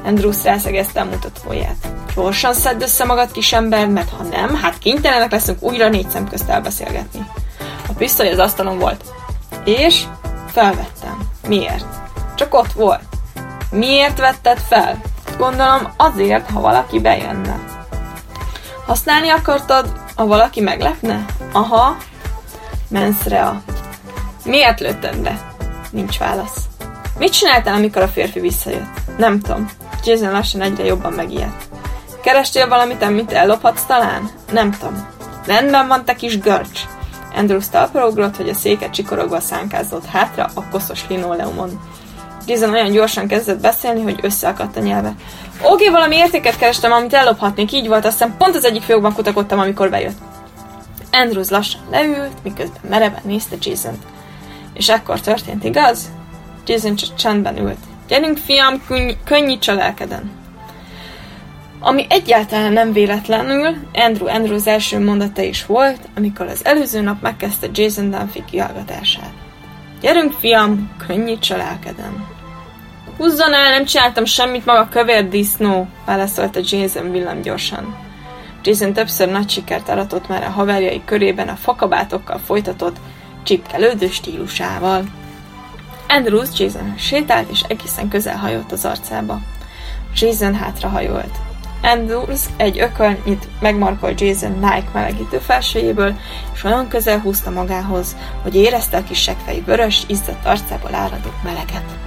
Andrews 0.06 0.44
rászegezte 0.44 1.02
a 1.02 1.06
mutatóját. 1.06 1.88
Gyorsan 2.16 2.54
szedd 2.54 2.82
össze 2.82 3.06
magad, 3.06 3.32
kisember, 3.32 3.88
mert 3.88 4.10
ha 4.10 4.24
nem, 4.24 4.56
hát 4.56 4.78
kénytelenek 4.78 5.32
leszünk 5.32 5.62
újra 5.62 5.90
négy 5.90 6.10
szem 6.10 6.28
közt 6.28 6.50
elbeszélgetni. 6.50 7.26
A 7.88 7.94
pisztoly 7.98 8.32
az 8.32 8.38
asztalon 8.38 8.80
volt. 8.80 9.04
És 9.66 10.04
felvettem. 10.52 11.18
Miért? 11.48 11.86
Csak 12.36 12.54
ott 12.54 12.72
volt. 12.72 13.04
Miért 13.72 14.20
vetted 14.20 14.60
fel? 14.60 15.02
Gondolom 15.38 15.94
azért, 15.98 16.50
ha 16.50 16.60
valaki 16.60 17.00
bejönne. 17.00 17.60
Használni 18.86 19.30
akartad, 19.30 20.00
ha 20.16 20.26
valaki 20.26 20.62
meglepne? 20.62 21.26
Aha. 21.52 21.98
Menszrea. 22.88 23.62
Miért 24.46 24.80
lőtted 24.80 25.18
be? 25.18 25.56
Nincs 25.92 26.18
válasz. 26.18 26.58
Mit 27.18 27.32
csináltál, 27.32 27.74
amikor 27.74 28.02
a 28.02 28.08
férfi 28.08 28.40
visszajött? 28.40 29.18
Nem 29.18 29.40
tudom. 29.40 29.70
Jason 30.04 30.32
lassan 30.32 30.62
egyre 30.62 30.84
jobban 30.86 31.14
megijedt. 31.14 31.64
Kerestél 32.24 32.68
valamit, 32.68 33.02
amit 33.02 33.32
ellophatsz 33.32 33.86
talán? 33.86 34.30
Nem 34.52 34.72
tudom. 34.72 35.08
Rendben 35.46 35.88
van, 35.88 36.06
te 36.06 36.16
kis 36.16 36.40
görcs. 36.40 36.80
Andrews 37.36 37.70
talpra 37.70 38.08
ugrott, 38.08 38.36
hogy 38.36 38.50
a 38.50 38.54
széket 38.54 38.94
csikorogva 38.94 39.40
szánkázott 39.40 40.06
hátra 40.06 40.50
a 40.54 40.70
koszos 40.72 41.08
linoleumon. 41.08 41.80
Jason 42.48 42.70
olyan 42.74 42.92
gyorsan 42.92 43.28
kezdett 43.28 43.60
beszélni, 43.60 44.02
hogy 44.02 44.20
összeakadt 44.22 44.78
a 44.78 44.80
nyelve. 44.80 45.14
Oké, 45.62 45.90
valami 45.90 46.16
értéket 46.16 46.58
kerestem, 46.58 46.92
amit 46.92 47.14
ellophatnék, 47.14 47.72
így 47.72 47.88
volt, 47.88 48.06
aztán 48.06 48.36
pont 48.38 48.56
az 48.56 48.66
egyik 48.66 48.82
fiókban 48.82 49.14
kutakodtam, 49.14 49.60
amikor 49.60 49.90
bejött. 49.90 50.18
Andrews 51.12 51.50
lassan 51.50 51.82
leült, 51.92 52.44
miközben 52.44 52.82
mereven 52.90 53.22
nézte 53.24 53.56
jason 53.60 53.94
-t. 53.94 54.13
És 54.74 54.90
ekkor 54.90 55.20
történt, 55.20 55.64
igaz? 55.64 56.12
Jason 56.66 56.96
csak 56.96 57.16
csendben 57.16 57.58
ült. 57.58 57.78
Gyerünk, 58.08 58.38
fiam, 58.38 58.82
könny- 58.88 59.18
könnyíts 59.24 59.68
a 59.68 59.74
lelkeden. 59.74 60.32
Ami 61.80 62.06
egyáltalán 62.10 62.74
nem 62.74 62.94
véletlenül 62.94 63.76
Andrew 63.94 64.28
Andrews 64.28 64.66
első 64.66 65.00
mondata 65.00 65.42
is 65.42 65.66
volt, 65.66 66.00
amikor 66.16 66.48
az 66.48 66.66
előző 66.66 67.02
nap 67.02 67.22
megkezdte 67.22 67.68
Jason 67.74 68.10
Dunphy 68.10 68.44
kihallgatását. 68.50 69.32
Gyerünk, 70.02 70.32
fiam, 70.32 70.92
könnyíts 71.08 71.50
a 71.50 71.58
lelkeden. 71.58 72.28
Húzzon 73.18 73.54
el, 73.54 73.70
nem 73.70 73.86
csináltam 73.86 74.26
semmit 74.26 74.66
maga 74.66 74.88
kövér 74.90 75.30
disznó, 75.30 75.88
válaszolta 76.06 76.60
Jason 76.64 77.12
villámgyorsan. 77.12 77.96
Jason 78.64 78.94
többször 78.94 79.30
nagy 79.30 79.50
sikert 79.50 79.90
aratott 79.90 80.28
már 80.28 80.44
a 80.44 80.50
haverjai 80.50 81.02
körében 81.06 81.48
a 81.48 81.56
fakabátokkal 81.56 82.40
folytatott, 82.46 82.98
csipkelődő 83.44 84.10
stílusával. 84.10 85.04
Andrews 86.08 86.60
Jason 86.60 86.94
sétált, 86.98 87.50
és 87.50 87.62
egészen 87.68 88.08
közel 88.08 88.38
hajolt 88.38 88.72
az 88.72 88.86
arcába. 88.86 89.40
Jason 90.16 90.56
hátrahajolt. 90.56 91.38
Andrews 91.82 92.42
egy 92.58 92.80
ökölnyit 92.80 93.48
megmarkolt 93.60 94.22
Jason 94.22 94.52
Nike 94.52 94.90
melegítő 94.94 95.38
felsőjéből, 95.38 96.16
és 96.54 96.64
olyan 96.64 96.88
közel 96.88 97.20
húzta 97.20 97.50
magához, 97.50 98.16
hogy 98.42 98.56
érezte 98.56 98.98
a 98.98 99.04
kis 99.04 99.22
segfej 99.22 99.62
vörös, 99.66 100.04
izzadt 100.08 100.46
arcából 100.46 100.96
áradó 100.96 101.30
meleget. 101.44 101.98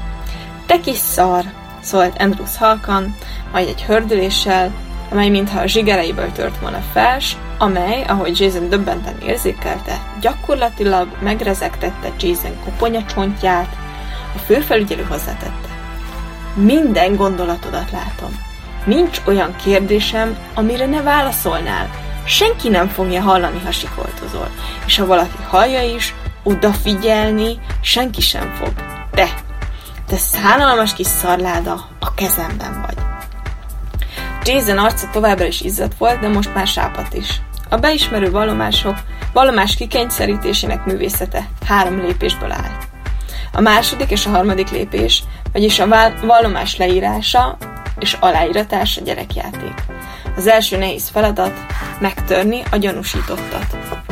Te 0.66 0.80
kis 0.80 0.96
szar! 0.96 1.44
szólt 1.80 2.20
Andrews 2.20 2.56
halkan, 2.56 3.16
majd 3.52 3.68
egy 3.68 3.82
hördüléssel, 3.82 4.72
amely 5.10 5.28
mintha 5.28 5.60
a 5.60 5.66
zsigereiből 5.66 6.32
tört 6.32 6.58
volna 6.58 6.82
fels, 6.92 7.36
amely, 7.58 8.04
ahogy 8.08 8.40
Jason 8.40 8.68
döbbenten 8.68 9.18
érzékelte, 9.20 10.00
gyakorlatilag 10.20 11.08
megrezegtette 11.20 12.12
Jason 12.20 12.60
koponyacsontját, 12.64 13.76
a 14.34 14.38
főfelügyelő 14.38 15.02
hozzátette. 15.02 15.68
Minden 16.54 17.16
gondolatodat 17.16 17.90
látom. 17.90 18.44
Nincs 18.84 19.20
olyan 19.26 19.56
kérdésem, 19.56 20.36
amire 20.54 20.86
ne 20.86 21.02
válaszolnál. 21.02 21.90
Senki 22.24 22.68
nem 22.68 22.88
fogja 22.88 23.20
hallani, 23.20 23.60
ha 23.64 23.70
sikoltozol. 23.70 24.50
És 24.86 24.98
ha 24.98 25.06
valaki 25.06 25.42
hallja 25.48 25.82
is, 25.82 26.14
odafigyelni 26.42 27.58
senki 27.80 28.20
sem 28.20 28.54
fog. 28.54 28.72
Te, 29.10 29.28
te 30.06 30.16
szánalmas 30.16 30.94
kis 30.94 31.06
szarláda, 31.06 31.88
a 32.00 32.14
kezemben 32.14 32.86
vagy. 32.86 33.05
Jason 34.46 34.78
arca 34.78 35.08
továbbra 35.12 35.44
is 35.44 35.60
izzadt 35.60 35.98
volt, 35.98 36.20
de 36.20 36.28
most 36.28 36.54
már 36.54 36.66
sápat 36.66 37.14
is. 37.14 37.40
A 37.68 37.76
beismerő 37.76 38.30
vallomások, 38.30 38.96
vallomás 39.32 39.76
kikényszerítésének 39.76 40.84
művészete 40.84 41.48
három 41.66 42.00
lépésből 42.00 42.52
áll. 42.52 42.78
A 43.52 43.60
második 43.60 44.10
és 44.10 44.26
a 44.26 44.30
harmadik 44.30 44.70
lépés, 44.70 45.22
vagyis 45.52 45.78
a 45.78 46.12
vallomás 46.26 46.76
leírása 46.76 47.56
és 47.98 48.16
aláíratás 48.20 48.96
a 48.96 49.02
gyerekjáték. 49.02 49.74
Az 50.36 50.46
első 50.46 50.76
nehéz 50.76 51.08
feladat 51.08 51.52
megtörni 52.00 52.62
a 52.70 52.76
gyanúsítottat. 52.76 54.05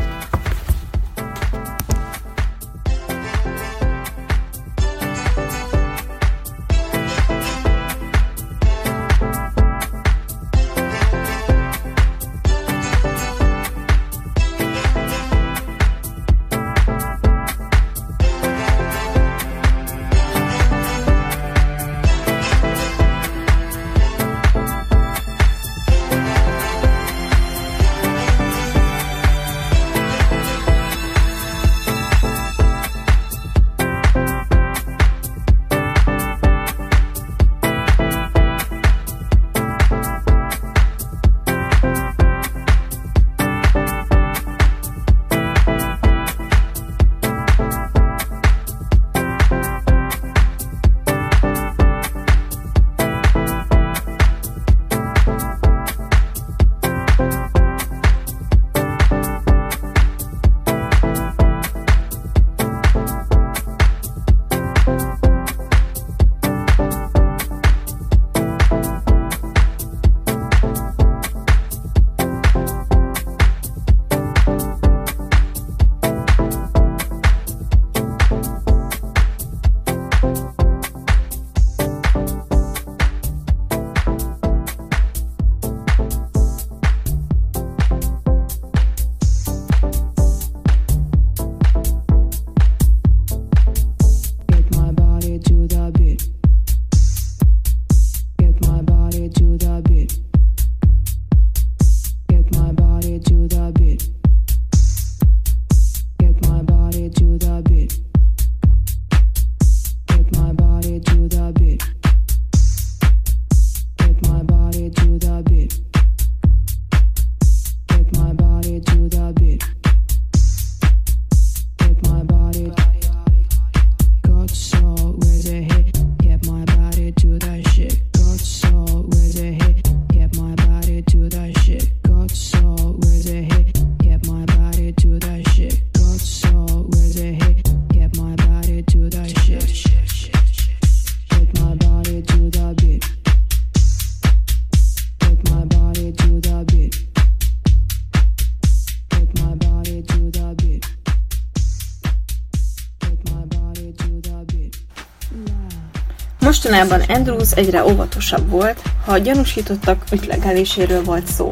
Mostanában 156.44 157.00
Andrews 157.00 157.52
egyre 157.52 157.85
óvatosabb 157.85 158.50
volt, 158.50 158.83
ha 159.04 159.12
a 159.12 159.18
gyanúsítottak 159.18 160.04
ütlegeléséről 160.12 161.04
volt 161.04 161.26
szó. 161.26 161.50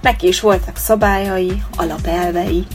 Neki 0.00 0.26
is 0.26 0.40
voltak 0.40 0.76
szabályai, 0.76 1.62
alapelvei. 1.76 2.66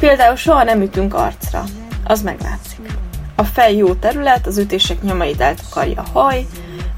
Például 0.00 0.36
soha 0.36 0.62
nem 0.62 0.82
ütünk 0.82 1.14
arcra, 1.14 1.64
az 2.04 2.22
meglátszik. 2.22 2.92
A 3.34 3.44
fej 3.44 3.76
jó 3.76 3.94
terület, 3.94 4.46
az 4.46 4.58
ütések 4.58 5.02
nyomait 5.02 5.40
eltakarja 5.40 6.02
a 6.02 6.18
haj, 6.18 6.46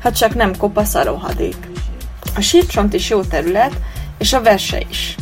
ha 0.02 0.12
csak 0.12 0.34
nem 0.34 0.56
kopasz 0.56 0.94
a 0.94 1.04
rohadék. 1.04 1.68
A 2.36 2.40
sírcsont 2.40 2.94
is 2.94 3.10
jó 3.10 3.22
terület, 3.22 3.72
és 4.18 4.32
a 4.32 4.42
verse 4.42 4.82
is. 4.88 5.14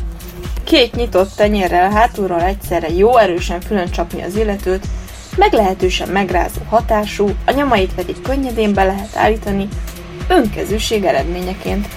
Két 0.64 0.94
nyitott 0.94 1.34
tenyérrel 1.36 1.90
hátulról 1.90 2.42
egyszerre 2.42 2.88
jó 2.88 3.16
erősen 3.16 3.60
fülön 3.60 3.90
csapni 3.90 4.22
az 4.22 4.36
illetőt, 4.36 4.86
meglehetősen 5.36 6.08
megrázó 6.08 6.60
hatású, 6.68 7.30
a 7.46 7.52
nyomait 7.52 7.94
pedig 7.94 8.22
könnyedén 8.22 8.74
be 8.74 8.84
lehet 8.84 9.16
állítani, 9.16 9.68
önkezűség 10.28 11.04
eredményeként. 11.04 11.88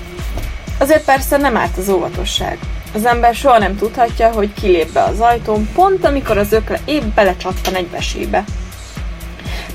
Azért 0.79 1.05
persze 1.05 1.37
nem 1.37 1.57
árt 1.57 1.77
az 1.77 1.89
óvatosság. 1.89 2.59
Az 2.93 3.05
ember 3.05 3.35
soha 3.35 3.57
nem 3.57 3.75
tudhatja, 3.75 4.31
hogy 4.31 4.53
kilép 4.53 4.91
be 4.93 5.03
az 5.03 5.19
ajtón, 5.19 5.69
pont 5.73 6.05
amikor 6.05 6.37
az 6.37 6.51
ökle 6.51 6.79
épp 6.85 7.03
belecsattan 7.03 7.75
egy 7.75 7.91
vesébe. 7.91 8.43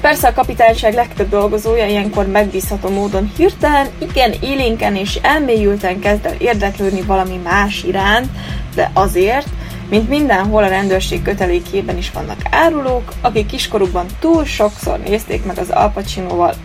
Persze 0.01 0.29
a 0.29 0.33
kapitányság 0.33 0.95
legtöbb 0.95 1.29
dolgozója 1.29 1.87
ilyenkor 1.87 2.27
megbízható 2.27 2.89
módon 2.89 3.33
hirtelen, 3.37 3.89
igen 3.99 4.35
élénken 4.41 4.97
és 4.97 5.19
elmélyülten 5.23 6.01
kezd 6.01 6.27
el 6.27 6.35
érdeklődni 6.39 7.03
valami 7.03 7.41
más 7.45 7.83
iránt, 7.83 8.29
de 8.75 8.91
azért, 8.95 9.47
mint 9.91 10.09
mindenhol 10.09 10.63
a 10.63 10.69
rendőrség 10.69 11.23
kötelékében 11.23 11.97
is 11.97 12.11
vannak 12.11 12.39
árulók, 12.51 13.13
akik 13.21 13.47
kiskorukban 13.47 14.07
túl 14.21 14.45
sokszor 14.45 14.99
nézték 14.99 15.45
meg 15.45 15.59
az 15.59 15.71
Al 15.71 15.93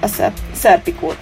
a 0.01 0.07
szerpikót. 0.53 1.17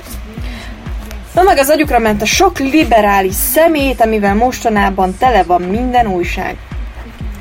Na 1.33 1.41
meg 1.41 1.57
az 1.57 1.69
agyukra 1.69 1.99
ment 1.99 2.21
a 2.21 2.25
sok 2.25 2.59
liberális 2.59 3.33
szemét, 3.33 4.01
amivel 4.01 4.35
mostanában 4.35 5.17
tele 5.17 5.43
van 5.43 5.61
minden 5.61 6.07
újság. 6.07 6.57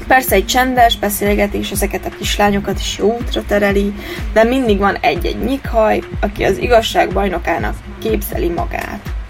Persze 0.06 0.34
egy 0.34 0.46
csendes 0.46 0.98
beszélgetés 0.98 1.70
ezeket 1.70 2.06
a 2.06 2.16
kislányokat 2.18 2.80
is 2.80 2.98
jó 2.98 3.16
útra 3.20 3.42
tereli, 3.46 3.92
de 4.32 4.44
mindig 4.44 4.78
van 4.78 4.96
egy-egy 5.00 5.44
nyikhaj, 5.44 6.02
aki 6.20 6.44
az 6.44 6.58
igazság 6.58 7.12
bajnokának 7.12 7.74
képzeli 8.02 8.48
magát. 8.48 9.21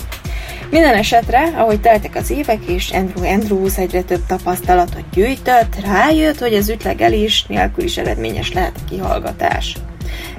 Minden 0.73 0.95
esetre, 0.95 1.53
ahogy 1.57 1.81
teltek 1.81 2.17
az 2.17 2.31
évek, 2.31 2.65
és 2.65 2.91
Andrew 2.91 3.25
Andrews 3.25 3.79
egyre 3.79 4.03
több 4.03 4.27
tapasztalatot 4.27 5.05
gyűjtött, 5.13 5.77
rájött, 5.85 6.39
hogy 6.39 6.55
az 6.55 6.69
ütlegelés 6.69 7.45
nélkül 7.49 7.85
is 7.85 7.97
eredményes 7.97 8.53
lehet 8.53 8.73
a 8.77 8.85
kihallgatás. 8.89 9.77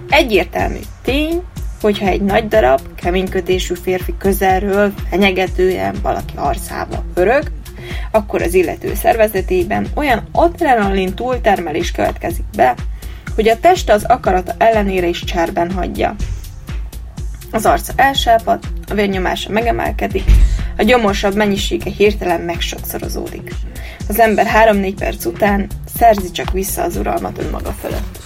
Egyértelmű 0.09 0.79
tény, 1.03 1.41
hogyha 1.81 2.07
egy 2.07 2.21
nagy 2.21 2.47
darab, 2.47 2.79
keménykötésű 2.95 3.73
férfi 3.83 4.13
közelről 4.17 4.93
fenyegetően 5.09 5.95
valaki 6.01 6.33
arcába 6.35 7.03
pörög, 7.13 7.51
akkor 8.11 8.41
az 8.41 8.53
illető 8.53 8.93
szervezetében 8.95 9.87
olyan 9.95 10.27
adrenalin 10.31 11.13
túltermelés 11.13 11.91
következik 11.91 12.45
be, 12.55 12.75
hogy 13.35 13.47
a 13.47 13.59
teste 13.59 13.93
az 13.93 14.03
akarata 14.03 14.53
ellenére 14.57 15.07
is 15.07 15.23
cserben 15.23 15.71
hagyja. 15.71 16.15
Az 17.51 17.65
arca 17.65 17.93
elsápad, 17.95 18.59
a 18.93 18.95
vérnyomása 18.95 19.49
megemelkedik, 19.49 20.23
a 20.77 20.83
gyomorsabb 20.83 21.35
mennyisége 21.35 21.91
hirtelen 21.91 22.41
megsokszorozódik. 22.41 23.53
Az 24.07 24.19
ember 24.19 24.47
3-4 24.71 24.93
perc 24.99 25.25
után 25.25 25.67
szerzi 25.97 26.31
csak 26.31 26.51
vissza 26.51 26.83
az 26.83 26.97
uralmat 26.97 27.37
önmaga 27.37 27.75
fölött. 27.81 28.19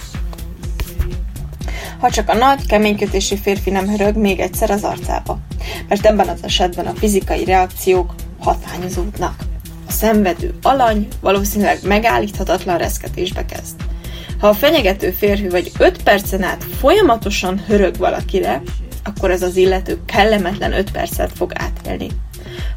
Ha 1.98 2.10
csak 2.10 2.28
a 2.28 2.34
nagy, 2.34 2.66
keménykötési 2.66 3.36
férfi 3.36 3.70
nem 3.70 3.88
hörög 3.88 4.16
még 4.16 4.40
egyszer 4.40 4.70
az 4.70 4.84
arcába, 4.84 5.38
mert 5.88 6.06
ebben 6.06 6.28
az 6.28 6.40
esetben 6.42 6.86
a 6.86 6.94
fizikai 6.94 7.44
reakciók 7.44 8.14
hatványozódnak. 8.40 9.34
A 9.86 9.92
szenvedő 9.92 10.54
alany 10.62 11.08
valószínűleg 11.20 11.78
megállíthatatlan 11.82 12.78
reszketésbe 12.78 13.44
kezd. 13.44 13.76
Ha 14.40 14.48
a 14.48 14.54
fenyegető 14.54 15.10
férfi 15.10 15.48
vagy 15.48 15.72
5 15.78 16.02
percen 16.02 16.42
át 16.42 16.64
folyamatosan 16.78 17.62
hörög 17.66 17.96
valakire, 17.96 18.62
akkor 19.08 19.30
ez 19.30 19.42
az 19.42 19.56
illető 19.56 19.98
kellemetlen 20.06 20.72
5 20.72 20.90
percet 20.90 21.32
fog 21.36 21.52
átélni. 21.54 22.08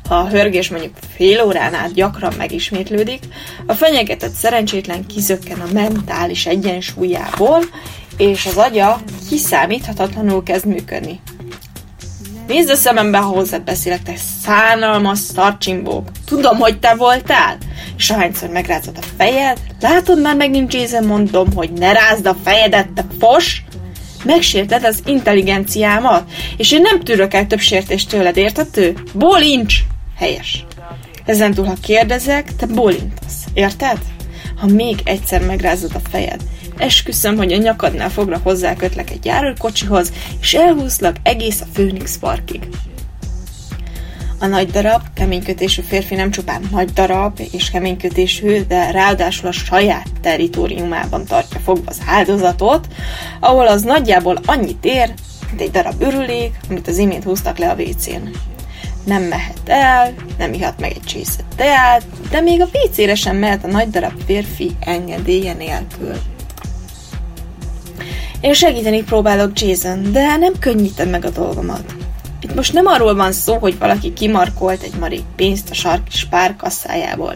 Ha 0.07 0.15
a 0.15 0.29
hörgés 0.29 0.69
mondjuk 0.69 0.93
fél 1.15 1.41
órán 1.41 1.73
át 1.73 1.93
gyakran 1.93 2.33
megismétlődik, 2.37 3.23
a 3.65 3.73
fenyegetett 3.73 4.33
szerencsétlen 4.33 5.05
kizökken 5.05 5.59
a 5.59 5.71
mentális 5.73 6.45
egyensúlyából, 6.45 7.59
és 8.17 8.45
az 8.45 8.57
agya 8.57 9.01
kiszámíthatatlanul 9.29 10.43
kezd 10.43 10.65
működni. 10.65 11.19
Nézd 12.47 12.69
a 12.69 12.75
szemembe, 12.75 13.17
ha 13.17 13.29
hozzád 13.29 13.63
beszélek, 13.63 14.03
te 14.03 14.13
szánalmas 14.43 15.19
szarcsimbók. 15.19 16.09
Tudom, 16.25 16.57
hogy 16.57 16.79
te 16.79 16.95
voltál? 16.95 17.57
És 17.97 18.09
ahányszor 18.09 18.49
megrázod 18.49 18.97
a 18.97 19.05
fejed, 19.17 19.57
látod 19.81 20.21
már 20.21 20.35
megint 20.35 20.73
Jason 20.73 21.03
mondom, 21.03 21.53
hogy 21.53 21.71
ne 21.71 21.91
rázd 21.93 22.25
a 22.25 22.35
fejedet, 22.43 22.89
te 22.89 23.05
fos! 23.19 23.63
Megsérted 24.23 24.83
az 24.83 25.01
intelligenciámat, 25.05 26.31
és 26.57 26.71
én 26.71 26.81
nem 26.81 26.99
tűrök 26.99 27.33
el 27.33 27.47
több 27.47 27.59
sértést 27.59 28.09
tőled, 28.09 28.37
értető? 28.37 28.97
Bólincs! 29.13 29.75
Helyes. 30.17 30.65
Ezentúl, 31.25 31.65
ha 31.65 31.73
kérdezek, 31.81 32.55
te 32.55 32.65
bólintasz, 32.65 33.45
érted? 33.53 33.97
Ha 34.57 34.67
még 34.67 34.99
egyszer 35.03 35.45
megrázod 35.45 35.91
a 35.93 36.09
fejed, 36.09 36.41
esküszöm, 36.77 37.37
hogy 37.37 37.53
a 37.53 37.57
nyakadnál 37.57 38.09
fogra 38.09 38.39
hozzákötlek 38.43 39.09
egy 39.09 39.25
járőrkocsihoz, 39.25 40.11
és 40.41 40.53
elhúzlak 40.53 41.15
egész 41.23 41.61
a 41.61 41.65
Phoenix 41.73 42.17
Parkig. 42.17 42.67
A 44.41 44.47
nagy 44.47 44.69
darab, 44.69 45.01
keménykötésű 45.13 45.81
férfi 45.81 46.15
nem 46.15 46.31
csupán 46.31 46.67
nagy 46.71 46.93
darab 46.93 47.39
és 47.51 47.69
keménykötésű, 47.69 48.61
de 48.61 48.91
ráadásul 48.91 49.47
a 49.47 49.51
saját 49.51 50.07
teritoriumában 50.21 51.25
tartja 51.25 51.59
fogva 51.59 51.83
az 51.85 52.01
áldozatot, 52.05 52.87
ahol 53.39 53.67
az 53.67 53.81
nagyjából 53.81 54.39
annyit 54.45 54.85
ér, 54.85 55.13
mint 55.49 55.61
egy 55.61 55.71
darab 55.71 56.01
örülék, 56.01 56.59
amit 56.69 56.87
az 56.87 56.97
imént 56.97 57.23
húztak 57.23 57.57
le 57.57 57.69
a 57.69 57.75
WC-n. 57.75 58.29
Nem 59.03 59.23
mehet 59.23 59.61
el, 59.65 60.13
nem 60.37 60.53
ihat 60.53 60.79
meg 60.79 60.91
egy 60.91 61.03
csésze 61.05 61.43
teát, 61.55 62.03
de 62.29 62.41
még 62.41 62.61
a 62.61 62.69
WC-re 62.73 63.15
sem 63.15 63.35
mehet 63.35 63.63
a 63.63 63.67
nagy 63.67 63.89
darab 63.89 64.21
férfi 64.25 64.71
engedélye 64.79 65.53
nélkül. 65.53 66.15
Én 68.39 68.53
segíteni 68.53 69.03
próbálok 69.03 69.59
Jason, 69.59 70.11
de 70.11 70.35
nem 70.35 70.53
könnyítem 70.59 71.09
meg 71.09 71.25
a 71.25 71.29
dolgomat. 71.29 72.00
Most 72.61 72.73
nem 72.73 72.85
arról 72.85 73.15
van 73.15 73.31
szó, 73.31 73.57
hogy 73.57 73.77
valaki 73.77 74.13
kimarkolt 74.13 74.81
egy 74.83 74.93
marék 74.99 75.23
pénzt 75.35 75.69
a 75.69 75.73
sarki 75.73 76.17
spárkasszájából. 76.17 77.35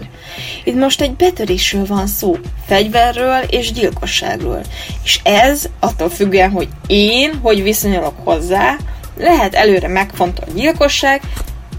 Itt 0.64 0.76
most 0.76 1.02
egy 1.02 1.12
betörésről 1.12 1.86
van 1.86 2.08
szó, 2.08 2.38
fegyverről 2.66 3.40
és 3.50 3.72
gyilkosságról. 3.72 4.62
És 5.04 5.20
ez, 5.24 5.70
attól 5.80 6.10
függően, 6.10 6.52
hogy 6.52 6.68
én, 6.88 7.40
hogy 7.42 7.64
viszonyolok 7.64 8.14
hozzá, 8.24 8.78
lehet 9.18 9.56
előre 9.56 9.88
megfontolt 9.88 10.54
gyilkosság, 10.54 11.22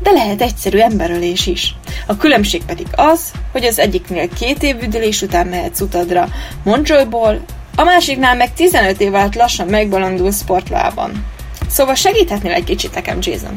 de 0.02 0.10
lehet 0.10 0.42
egyszerű 0.42 0.78
emberölés 0.78 1.46
is. 1.46 1.74
A 2.06 2.16
különbség 2.16 2.64
pedig 2.64 2.86
az, 2.96 3.32
hogy 3.52 3.64
az 3.64 3.78
egyiknél 3.78 4.28
két 4.28 4.62
év 4.62 4.82
üdülés 4.82 5.22
után 5.22 5.46
mehetsz 5.46 5.80
utadra 5.80 6.28
Montjoyból, 6.62 7.44
a 7.76 7.84
másiknál 7.84 8.36
meg 8.36 8.52
15 8.52 9.00
év 9.00 9.14
alatt 9.14 9.34
lassan 9.34 9.66
megbalandul 9.66 10.32
sportlában. 10.32 11.34
Szóval 11.68 11.94
segíthetnél 11.94 12.52
egy 12.52 12.64
kicsit 12.64 12.94
nekem, 12.94 13.18
Jason? 13.20 13.56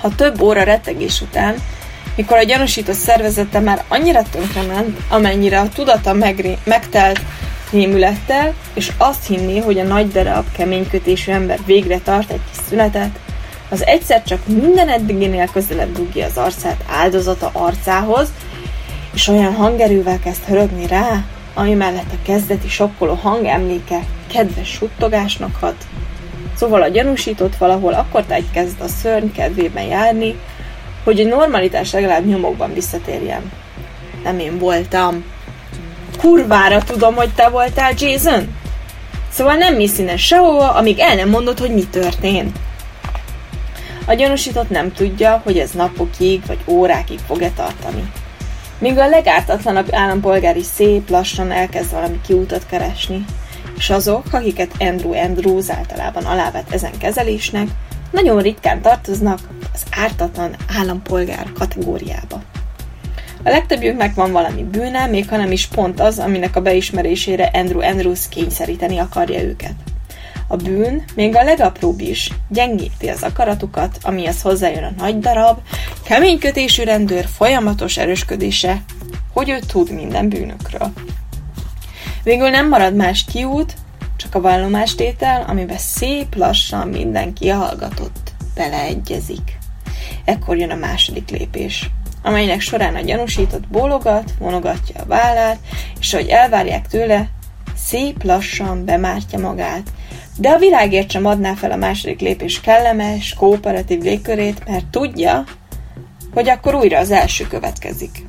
Ha 0.00 0.14
több 0.14 0.40
óra 0.40 0.62
rettegés 0.62 1.20
után, 1.20 1.54
mikor 2.16 2.36
a 2.36 2.42
gyanúsított 2.42 2.94
szervezete 2.94 3.60
már 3.60 3.84
annyira 3.88 4.22
tönkrement, 4.30 4.98
amennyire 5.08 5.60
a 5.60 5.68
tudata 5.68 6.12
megré- 6.12 6.58
megtelt 6.64 7.20
rémülettel, 7.70 8.54
és 8.74 8.92
azt 8.98 9.26
hinné, 9.26 9.58
hogy 9.58 9.78
a 9.78 9.84
nagy 9.84 10.08
darab, 10.08 10.44
keménykötésű 10.56 11.32
ember 11.32 11.58
végre 11.66 11.98
tart 11.98 12.30
egy 12.30 12.40
kis 12.50 12.64
szünetet, 12.68 13.18
az 13.68 13.86
egyszer 13.86 14.22
csak 14.22 14.46
minden 14.46 14.88
eddiginél 14.88 15.48
közelebb 15.52 15.92
dugja 15.92 16.26
az 16.26 16.36
arcát 16.36 16.84
áldozata 16.88 17.50
arcához, 17.52 18.28
és 19.14 19.28
olyan 19.28 19.54
hangerővel 19.54 20.18
kezd 20.18 20.44
hörögni 20.44 20.86
rá, 20.86 21.24
ami 21.54 21.74
mellett 21.74 22.12
a 22.12 22.22
kezdeti 22.22 22.68
sokkoló 22.68 23.14
hangemléke 23.14 24.00
kedves 24.32 24.68
suttogásnak 24.68 25.56
hat. 25.60 25.86
Szóval 26.54 26.82
a 26.82 26.88
gyanúsított 26.88 27.56
valahol 27.56 27.92
akkor 27.92 28.24
kezd 28.52 28.80
a 28.80 28.88
szörny 28.88 29.32
kedvében 29.32 29.84
járni, 29.84 30.38
hogy 31.04 31.20
egy 31.20 31.26
normalitás 31.26 31.92
legalább 31.92 32.26
nyomokban 32.26 32.74
visszatérjen. 32.74 33.52
Nem 34.24 34.38
én 34.38 34.58
voltam. 34.58 35.24
Kurvára 36.18 36.82
tudom, 36.82 37.14
hogy 37.14 37.30
te 37.34 37.48
voltál, 37.48 37.92
Jason? 37.98 38.56
Szóval 39.30 39.54
nem 39.54 39.74
mész 39.74 39.98
innen 39.98 40.16
sehova, 40.16 40.70
amíg 40.70 40.98
el 40.98 41.14
nem 41.14 41.28
mondod, 41.28 41.58
hogy 41.58 41.74
mi 41.74 41.84
történt. 41.84 42.58
A 44.06 44.14
gyanúsított 44.14 44.70
nem 44.70 44.92
tudja, 44.92 45.40
hogy 45.44 45.58
ez 45.58 45.70
napokig 45.70 46.46
vagy 46.46 46.58
órákig 46.66 47.18
fog-e 47.26 47.50
tartani. 47.50 48.12
Míg 48.78 48.98
a 48.98 49.08
legártatlanabb 49.08 49.88
állampolgári 49.90 50.62
szép 50.62 51.10
lassan 51.10 51.50
elkezd 51.50 51.92
valami 51.92 52.20
kiútat 52.26 52.66
keresni, 52.66 53.24
és 53.76 53.90
azok, 53.90 54.24
akiket 54.30 54.70
Andrew 54.78 55.14
Andrews 55.14 55.70
általában 55.70 56.24
alávet 56.24 56.72
ezen 56.72 56.98
kezelésnek, 56.98 57.68
nagyon 58.10 58.42
ritkán 58.42 58.82
tartoznak 58.82 59.38
az 59.72 59.82
ártatlan 59.90 60.56
állampolgár 60.78 61.52
kategóriába. 61.52 62.42
A 63.44 63.48
legtöbbjüknek 63.48 64.14
van 64.14 64.32
valami 64.32 64.62
bűne, 64.62 65.06
még 65.06 65.28
ha 65.28 65.36
nem 65.36 65.52
is 65.52 65.66
pont 65.66 66.00
az, 66.00 66.18
aminek 66.18 66.56
a 66.56 66.60
beismerésére 66.60 67.50
Andrew 67.52 67.80
Andrews 67.80 68.28
kényszeríteni 68.28 68.98
akarja 68.98 69.42
őket. 69.42 69.74
A 70.46 70.56
bűn, 70.56 71.04
még 71.14 71.36
a 71.36 71.42
legapróbb 71.42 72.00
is, 72.00 72.30
gyengíti 72.48 73.08
az 73.08 73.22
akaratukat, 73.22 73.98
amihez 74.02 74.42
hozzájön 74.42 74.84
a 74.84 75.02
nagy 75.02 75.18
darab, 75.18 75.58
keménykötésű 76.04 76.82
rendőr 76.82 77.26
folyamatos 77.36 77.96
erősködése, 77.96 78.82
hogy 79.32 79.50
ő 79.50 79.58
tud 79.58 79.90
minden 79.90 80.28
bűnökről. 80.28 80.92
Végül 82.22 82.48
nem 82.48 82.68
marad 82.68 82.94
más 82.94 83.24
kiút, 83.24 83.74
csak 84.16 84.34
a 84.34 84.40
vallomástétel, 84.40 85.44
amiben 85.48 85.78
szép 85.78 86.34
lassan 86.34 86.88
mindenki 86.88 87.48
hallgatott 87.48 88.32
beleegyezik. 88.54 89.58
Ekkor 90.24 90.56
jön 90.56 90.70
a 90.70 90.74
második 90.74 91.30
lépés, 91.30 91.90
amelynek 92.22 92.60
során 92.60 92.94
a 92.94 93.00
gyanúsított 93.00 93.68
bólogat, 93.68 94.32
vonogatja 94.38 95.00
a 95.00 95.06
vállát, 95.06 95.58
és 96.00 96.14
ahogy 96.14 96.28
elvárják 96.28 96.86
tőle, 96.86 97.28
szép 97.76 98.22
lassan 98.22 98.84
bemártja 98.84 99.38
magát, 99.38 99.92
de 100.36 100.48
a 100.48 100.58
világért 100.58 101.10
sem 101.10 101.26
adná 101.26 101.54
fel 101.54 101.70
a 101.70 101.76
második 101.76 102.20
lépés 102.20 102.60
kellemes, 102.60 103.34
kooperatív 103.34 104.02
légkörét, 104.02 104.68
mert 104.68 104.86
tudja, 104.86 105.44
hogy 106.34 106.48
akkor 106.48 106.74
újra 106.74 106.98
az 106.98 107.10
első 107.10 107.46
következik. 107.46 108.24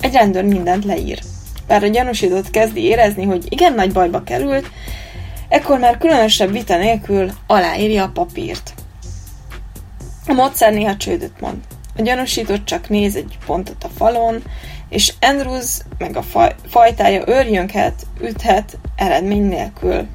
Egy 0.00 0.12
rendőr 0.12 0.44
mindent 0.44 0.84
leír. 0.84 1.20
Bár 1.70 1.82
a 1.82 1.86
gyanúsított 1.86 2.50
kezdi 2.50 2.82
érezni, 2.82 3.24
hogy 3.24 3.44
igen 3.48 3.72
nagy 3.74 3.92
bajba 3.92 4.22
került, 4.22 4.70
ekkor 5.48 5.78
már 5.78 5.98
különösebb 5.98 6.52
vita 6.52 6.76
nélkül 6.76 7.30
aláírja 7.46 8.04
a 8.04 8.10
papírt. 8.14 8.74
A 10.26 10.32
módszer 10.32 10.72
néha 10.72 10.96
csődöt 10.96 11.40
mond. 11.40 11.56
A 11.96 12.02
gyanúsított 12.02 12.64
csak 12.64 12.88
néz 12.88 13.16
egy 13.16 13.38
pontot 13.46 13.84
a 13.84 13.88
falon, 13.96 14.42
és 14.88 15.12
Andrews 15.20 15.78
meg 15.98 16.16
a 16.16 16.22
faj, 16.22 16.54
fajtája 16.68 17.22
őrjönket, 17.26 18.06
üthet 18.20 18.78
eredmény 18.96 19.48
nélkül. 19.48 20.06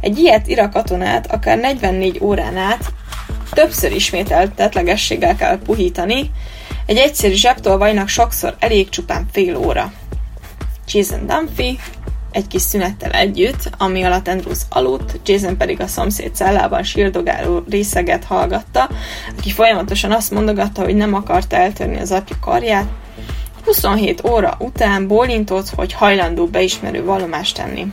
Egy 0.00 0.18
ilyet 0.18 0.46
ira 0.46 0.68
katonát 0.68 1.32
akár 1.32 1.58
44 1.58 2.18
órán 2.22 2.56
át 2.56 2.92
többször 3.52 3.92
ismételt 3.92 4.54
tetlegességgel 4.54 5.36
kell 5.36 5.58
puhítani, 5.58 6.30
egy 6.86 6.96
egyszerű 6.96 7.34
zsebtolvajnak 7.34 8.08
sokszor 8.08 8.56
elég 8.58 8.88
csupán 8.88 9.26
fél 9.32 9.56
óra. 9.56 9.92
Jason 10.88 11.26
Dunphy 11.26 11.78
egy 12.30 12.46
kis 12.46 12.62
szünettel 12.62 13.10
együtt, 13.10 13.70
ami 13.78 14.02
alatt 14.02 14.28
Andrews 14.28 14.58
aludt, 14.68 15.20
Jason 15.24 15.56
pedig 15.56 15.80
a 15.80 15.86
szomszéd 15.86 16.34
cellában 16.34 16.82
sírdogáló 16.82 17.62
részeget 17.70 18.24
hallgatta, 18.24 18.88
aki 19.38 19.50
folyamatosan 19.50 20.12
azt 20.12 20.30
mondogatta, 20.30 20.82
hogy 20.82 20.94
nem 20.94 21.14
akarta 21.14 21.56
eltörni 21.56 21.98
az 22.00 22.12
apja 22.12 22.36
karját. 22.40 22.86
27 23.64 24.24
óra 24.28 24.56
után 24.58 25.06
bólintott, 25.06 25.68
hogy 25.68 25.92
hajlandó 25.92 26.46
beismerő 26.46 27.04
vallomást 27.04 27.56
tenni. 27.56 27.86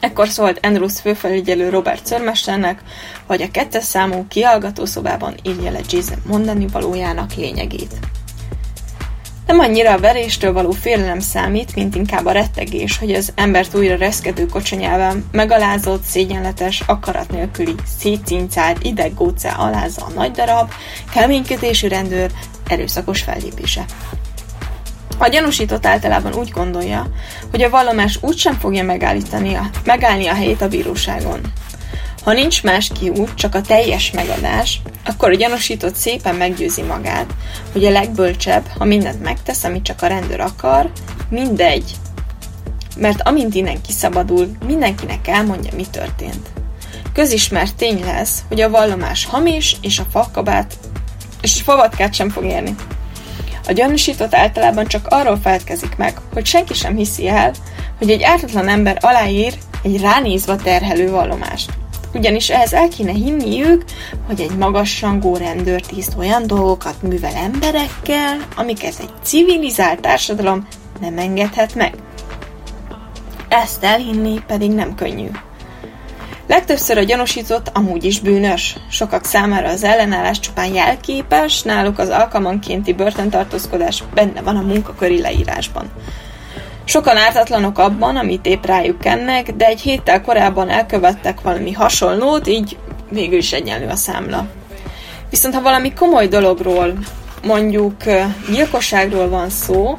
Ekkor 0.00 0.28
szólt 0.28 0.66
Andrews 0.66 1.00
főfelügyelő 1.00 1.68
Robert 1.68 2.06
szörmesternek, 2.06 2.82
hogy 3.26 3.42
a 3.42 3.50
kettes 3.50 3.84
számú 3.84 4.24
kiallgatószobában 4.28 5.34
írja 5.42 5.70
le 5.70 5.80
Jason 5.88 6.18
mondani 6.26 6.66
valójának 6.72 7.34
lényegét. 7.34 7.94
Nem 9.46 9.58
annyira 9.58 9.92
a 9.92 9.98
veréstől 9.98 10.52
való 10.52 10.70
félelem 10.70 11.20
számít, 11.20 11.74
mint 11.74 11.94
inkább 11.94 12.26
a 12.26 12.32
rettegés, 12.32 12.98
hogy 12.98 13.12
az 13.12 13.32
embert 13.34 13.74
újra 13.74 13.96
reszkedő 13.96 14.46
kocsonyában 14.46 15.28
megalázott, 15.32 16.02
szégyenletes, 16.02 16.82
akarat 16.86 17.30
nélküli, 17.30 17.74
szétcincált, 17.98 18.82
ideggócá 18.82 19.54
alázza 19.54 20.04
a 20.04 20.12
nagy 20.14 20.30
darab, 20.30 20.72
keményködésű 21.12 21.88
rendőr 21.88 22.30
erőszakos 22.68 23.22
fellépése. 23.22 23.84
A 25.18 25.28
gyanúsított 25.28 25.86
általában 25.86 26.34
úgy 26.34 26.50
gondolja, 26.50 27.06
hogy 27.50 27.62
a 27.62 27.70
vallomás 27.70 28.18
úgysem 28.20 28.58
fogja 28.58 28.84
megállítani 28.84 29.54
a, 29.54 29.70
megállni 29.84 30.26
a 30.26 30.34
helyét 30.34 30.62
a 30.62 30.68
bíróságon. 30.68 31.40
Ha 32.26 32.32
nincs 32.32 32.62
más 32.62 32.90
kiút, 33.00 33.34
csak 33.34 33.54
a 33.54 33.60
teljes 33.60 34.10
megadás, 34.10 34.80
akkor 35.04 35.30
a 35.30 35.34
gyanúsított 35.34 35.94
szépen 35.94 36.34
meggyőzi 36.34 36.82
magát, 36.82 37.34
hogy 37.72 37.84
a 37.84 37.90
legbölcsebb, 37.90 38.66
ha 38.78 38.84
mindent 38.84 39.22
megtesz, 39.22 39.64
amit 39.64 39.82
csak 39.82 40.02
a 40.02 40.06
rendőr 40.06 40.40
akar, 40.40 40.90
mindegy, 41.28 41.94
mert 42.96 43.22
amint 43.22 43.54
innen 43.54 43.80
kiszabadul, 43.80 44.50
mindenkinek 44.66 45.28
elmondja, 45.28 45.70
mi 45.76 45.84
történt. 45.90 46.48
Közismert 47.12 47.76
tény 47.76 48.04
lesz, 48.04 48.42
hogy 48.48 48.60
a 48.60 48.70
vallomás 48.70 49.24
hamis, 49.24 49.76
és 49.82 49.98
a 49.98 50.06
fakabát, 50.10 50.78
és 51.40 51.60
a 51.60 51.62
favatkát 51.62 52.14
sem 52.14 52.30
fog 52.30 52.44
érni. 52.44 52.74
A 53.66 53.72
gyanúsított 53.72 54.34
általában 54.34 54.86
csak 54.86 55.06
arról 55.06 55.38
feledkezik 55.42 55.96
meg, 55.96 56.20
hogy 56.32 56.46
senki 56.46 56.74
sem 56.74 56.96
hiszi 56.96 57.28
el, 57.28 57.52
hogy 57.98 58.10
egy 58.10 58.22
ártatlan 58.22 58.68
ember 58.68 58.98
aláír 59.00 59.54
egy 59.82 60.00
ránézva 60.00 60.56
terhelő 60.56 61.10
vallomást. 61.10 61.70
Ugyanis 62.16 62.50
ehhez 62.50 62.72
el 62.72 62.88
kéne 62.88 63.12
hinniük, 63.12 63.84
hogy 64.26 64.40
egy 64.40 64.56
magasrangú 64.56 65.36
rendőrtiszt 65.36 66.14
olyan 66.18 66.46
dolgokat 66.46 67.02
művel 67.02 67.34
emberekkel, 67.34 68.36
amiket 68.56 68.94
egy 69.00 69.10
civilizált 69.22 70.00
társadalom 70.00 70.66
nem 71.00 71.18
engedhet 71.18 71.74
meg. 71.74 71.94
Ezt 73.48 73.84
elhinni 73.84 74.40
pedig 74.46 74.70
nem 74.70 74.94
könnyű. 74.94 75.28
Legtöbbször 76.46 76.98
a 76.98 77.02
gyanúsított 77.02 77.70
amúgy 77.74 78.04
is 78.04 78.20
bűnös. 78.20 78.76
Sokak 78.90 79.24
számára 79.24 79.68
az 79.68 79.84
ellenállás 79.84 80.40
csupán 80.40 80.74
jelképes, 80.74 81.62
náluk 81.62 81.98
az 81.98 82.08
alkalmankénti 82.08 82.92
börtöntartózkodás 82.92 84.02
benne 84.14 84.42
van 84.42 84.56
a 84.56 84.62
munkaköri 84.62 85.20
leírásban. 85.20 85.90
Sokan 86.88 87.16
ártatlanok 87.16 87.78
abban, 87.78 88.16
amit 88.16 88.46
épp 88.46 88.64
rájuk 88.64 88.98
kennek, 88.98 89.52
de 89.52 89.66
egy 89.66 89.80
héttel 89.80 90.20
korábban 90.20 90.68
elkövettek 90.68 91.40
valami 91.40 91.72
hasonlót, 91.72 92.46
így 92.46 92.76
végül 93.10 93.38
is 93.38 93.52
egyenlő 93.52 93.88
a 93.88 93.96
számla. 93.96 94.46
Viszont 95.30 95.54
ha 95.54 95.62
valami 95.62 95.92
komoly 95.92 96.28
dologról, 96.28 96.92
mondjuk 97.42 97.94
gyilkosságról 98.52 99.28
van 99.28 99.50
szó, 99.50 99.94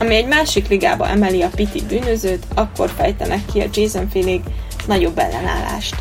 ami 0.00 0.14
egy 0.14 0.26
másik 0.26 0.68
ligába 0.68 1.08
emeli 1.08 1.42
a 1.42 1.48
piti 1.54 1.82
bűnözőt, 1.88 2.44
akkor 2.54 2.90
fejtenek 2.96 3.40
ki 3.52 3.60
a 3.60 3.68
Jason 3.72 4.08
félék 4.08 4.42
nagyobb 4.86 5.18
ellenállást. 5.18 5.94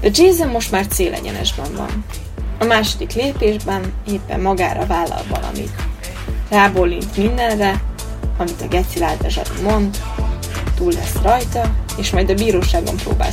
De 0.00 0.10
Jason 0.12 0.48
most 0.48 0.70
már 0.70 0.86
célegyenesben 0.86 1.74
van. 1.76 2.04
A 2.58 2.64
második 2.64 3.12
lépésben 3.12 3.92
éppen 4.12 4.40
magára 4.40 4.86
vállal 4.86 5.22
valamit. 5.28 5.72
Rábólint 6.50 7.16
mindenre, 7.16 7.80
amit 8.38 8.62
a 8.62 8.68
Geci 8.68 8.98
mond, 9.62 9.98
túl 10.74 10.92
lesz 10.92 11.22
rajta, 11.22 11.74
és 11.96 12.10
majd 12.10 12.30
a 12.30 12.34
bíróságon 12.34 12.96
próbál 12.96 13.30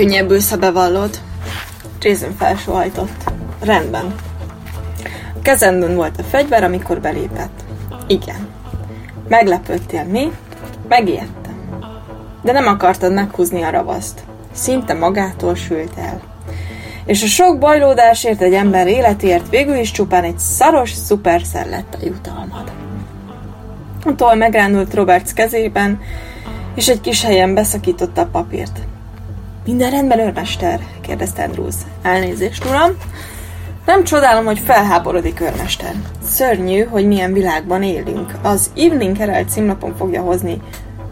szerencsét. 0.00 0.20
Megkönnyebbülsz, 0.20 0.50
ha 0.50 0.56
bevallod. 0.56 1.20
Jason 2.00 2.36
felsóhajtott. 2.36 3.32
Rendben. 3.60 4.14
A 5.34 5.42
kezemben 5.42 5.94
volt 5.94 6.18
a 6.18 6.22
fegyver, 6.22 6.64
amikor 6.64 7.00
belépett. 7.00 7.64
Igen. 8.06 8.48
Meglepődtél, 9.28 10.04
mi? 10.04 10.30
Megijedtem. 10.88 11.58
De 12.42 12.52
nem 12.52 12.66
akartad 12.66 13.12
meghúzni 13.12 13.62
a 13.62 13.70
ravaszt. 13.70 14.20
Szinte 14.52 14.94
magától 14.94 15.54
sült 15.54 15.92
el. 15.96 16.20
És 17.04 17.22
a 17.22 17.26
sok 17.26 17.58
bajlódásért 17.58 18.40
egy 18.40 18.54
ember 18.54 18.86
életért 18.86 19.48
végül 19.48 19.76
is 19.76 19.90
csupán 19.90 20.24
egy 20.24 20.38
szaros 20.38 20.92
szuperszer 20.92 21.68
lett 21.68 21.94
a 21.94 22.04
jutalmad. 22.04 22.72
A 24.04 24.14
toll 24.14 24.34
megránult 24.34 24.94
Roberts 24.94 25.32
kezében, 25.32 26.00
és 26.74 26.88
egy 26.88 27.00
kis 27.00 27.24
helyen 27.24 27.54
beszakította 27.54 28.20
a 28.20 28.28
papírt. 28.32 28.79
Minden 29.70 29.90
rendben, 29.90 30.18
őrmester? 30.18 30.80
kérdezte 31.00 31.42
Andrews. 31.42 31.74
Elnézést, 32.02 32.64
uram. 32.64 32.96
Nem 33.86 34.04
csodálom, 34.04 34.44
hogy 34.44 34.58
felháborodik 34.58 35.40
őrmester. 35.40 35.94
Szörnyű, 36.24 36.82
hogy 36.82 37.06
milyen 37.06 37.32
világban 37.32 37.82
élünk. 37.82 38.32
Az 38.42 38.70
Evening 38.76 39.16
Herald 39.16 39.48
címlapon 39.48 39.96
fogja 39.96 40.22
hozni. 40.22 40.60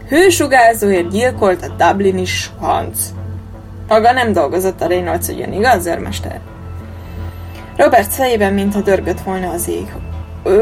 Hősugárzóért 0.07 1.09
gyilkolt 1.09 1.65
a 1.65 1.85
Dublini 1.85 2.25
Schwanz. 2.25 3.13
Maga 3.87 4.11
nem 4.11 4.33
dolgozott 4.33 4.81
a 4.81 4.87
Reynolds 4.87 5.29
ügyön, 5.29 5.53
igaz, 5.53 5.85
őrmester? 5.85 6.39
Robert 7.77 8.13
fejében, 8.13 8.53
mintha 8.53 8.81
dörgött 8.81 9.21
volna 9.21 9.49
az 9.49 9.67
ég. 9.67 9.93
Ö, 10.43 10.59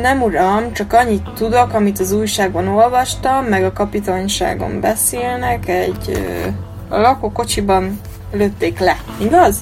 nem 0.00 0.22
uram, 0.22 0.72
csak 0.72 0.92
annyit 0.92 1.30
tudok, 1.34 1.72
amit 1.72 1.98
az 1.98 2.12
újságban 2.12 2.68
olvastam, 2.68 3.44
meg 3.44 3.64
a 3.64 3.72
kapitányságon 3.72 4.80
beszélnek, 4.80 5.68
egy... 5.68 6.08
Ö, 6.08 6.48
a 6.90 6.98
lakókocsiban 7.00 8.00
lőtték 8.32 8.78
le, 8.78 8.96
igaz? 9.20 9.60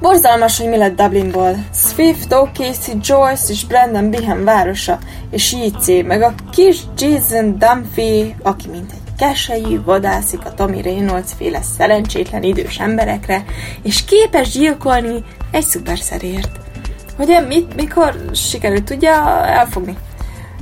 Borzalmas, 0.00 0.58
hogy 0.58 0.68
mi 0.68 0.76
lett 0.76 0.96
Dublinból. 0.96 1.56
Swift, 1.72 2.26
O'Casey, 2.30 3.00
Joyce 3.00 3.52
és 3.52 3.64
Brandon 3.64 4.10
Bihan 4.10 4.44
városa, 4.44 4.98
és 5.30 5.52
J.C. 5.52 6.06
meg 6.06 6.22
a 6.22 6.34
kis 6.50 6.80
Jason 6.96 7.58
Dumphy, 7.58 8.34
aki 8.42 8.68
mint 8.68 8.92
egy 8.92 9.14
kesei 9.18 9.80
vadászik 9.84 10.44
a 10.44 10.54
Tommy 10.54 10.82
Reynolds 10.82 11.30
féle 11.36 11.62
szerencsétlen 11.76 12.42
idős 12.42 12.78
emberekre, 12.78 13.44
és 13.82 14.04
képes 14.04 14.48
gyilkolni 14.48 15.24
egy 15.50 15.64
szuperszerért. 15.64 16.50
Hogy 17.16 17.44
mit, 17.48 17.74
mikor 17.74 18.14
sikerült 18.32 18.84
tudja 18.84 19.46
elfogni? 19.46 19.96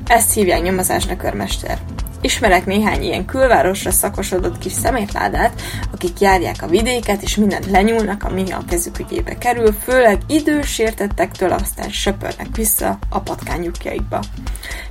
Ezt 0.07 0.35
hívják 0.35 0.63
nyomozásnak, 0.63 1.23
örmester. 1.23 1.79
Ismerek 2.25 2.67
néhány 2.67 3.03
ilyen 3.03 3.25
külvárosra 3.25 3.91
szakosodott 3.91 4.59
kis 4.59 4.73
szemétládát, 4.73 5.63
akik 5.93 6.21
járják 6.21 6.63
a 6.63 6.67
vidéket, 6.67 7.23
és 7.23 7.37
mindent 7.37 7.67
lenyúlnak, 7.71 8.23
ami 8.23 8.53
a 8.53 8.65
kezük 8.69 8.99
ügyébe 8.99 9.39
kerül, 9.39 9.73
főleg 9.73 10.19
idős 10.27 10.79
értettektől 10.79 11.53
aztán 11.53 11.91
söpörnek 11.91 12.47
vissza 12.57 12.99
a 13.09 13.21
patkányukjaikba. 13.21 14.21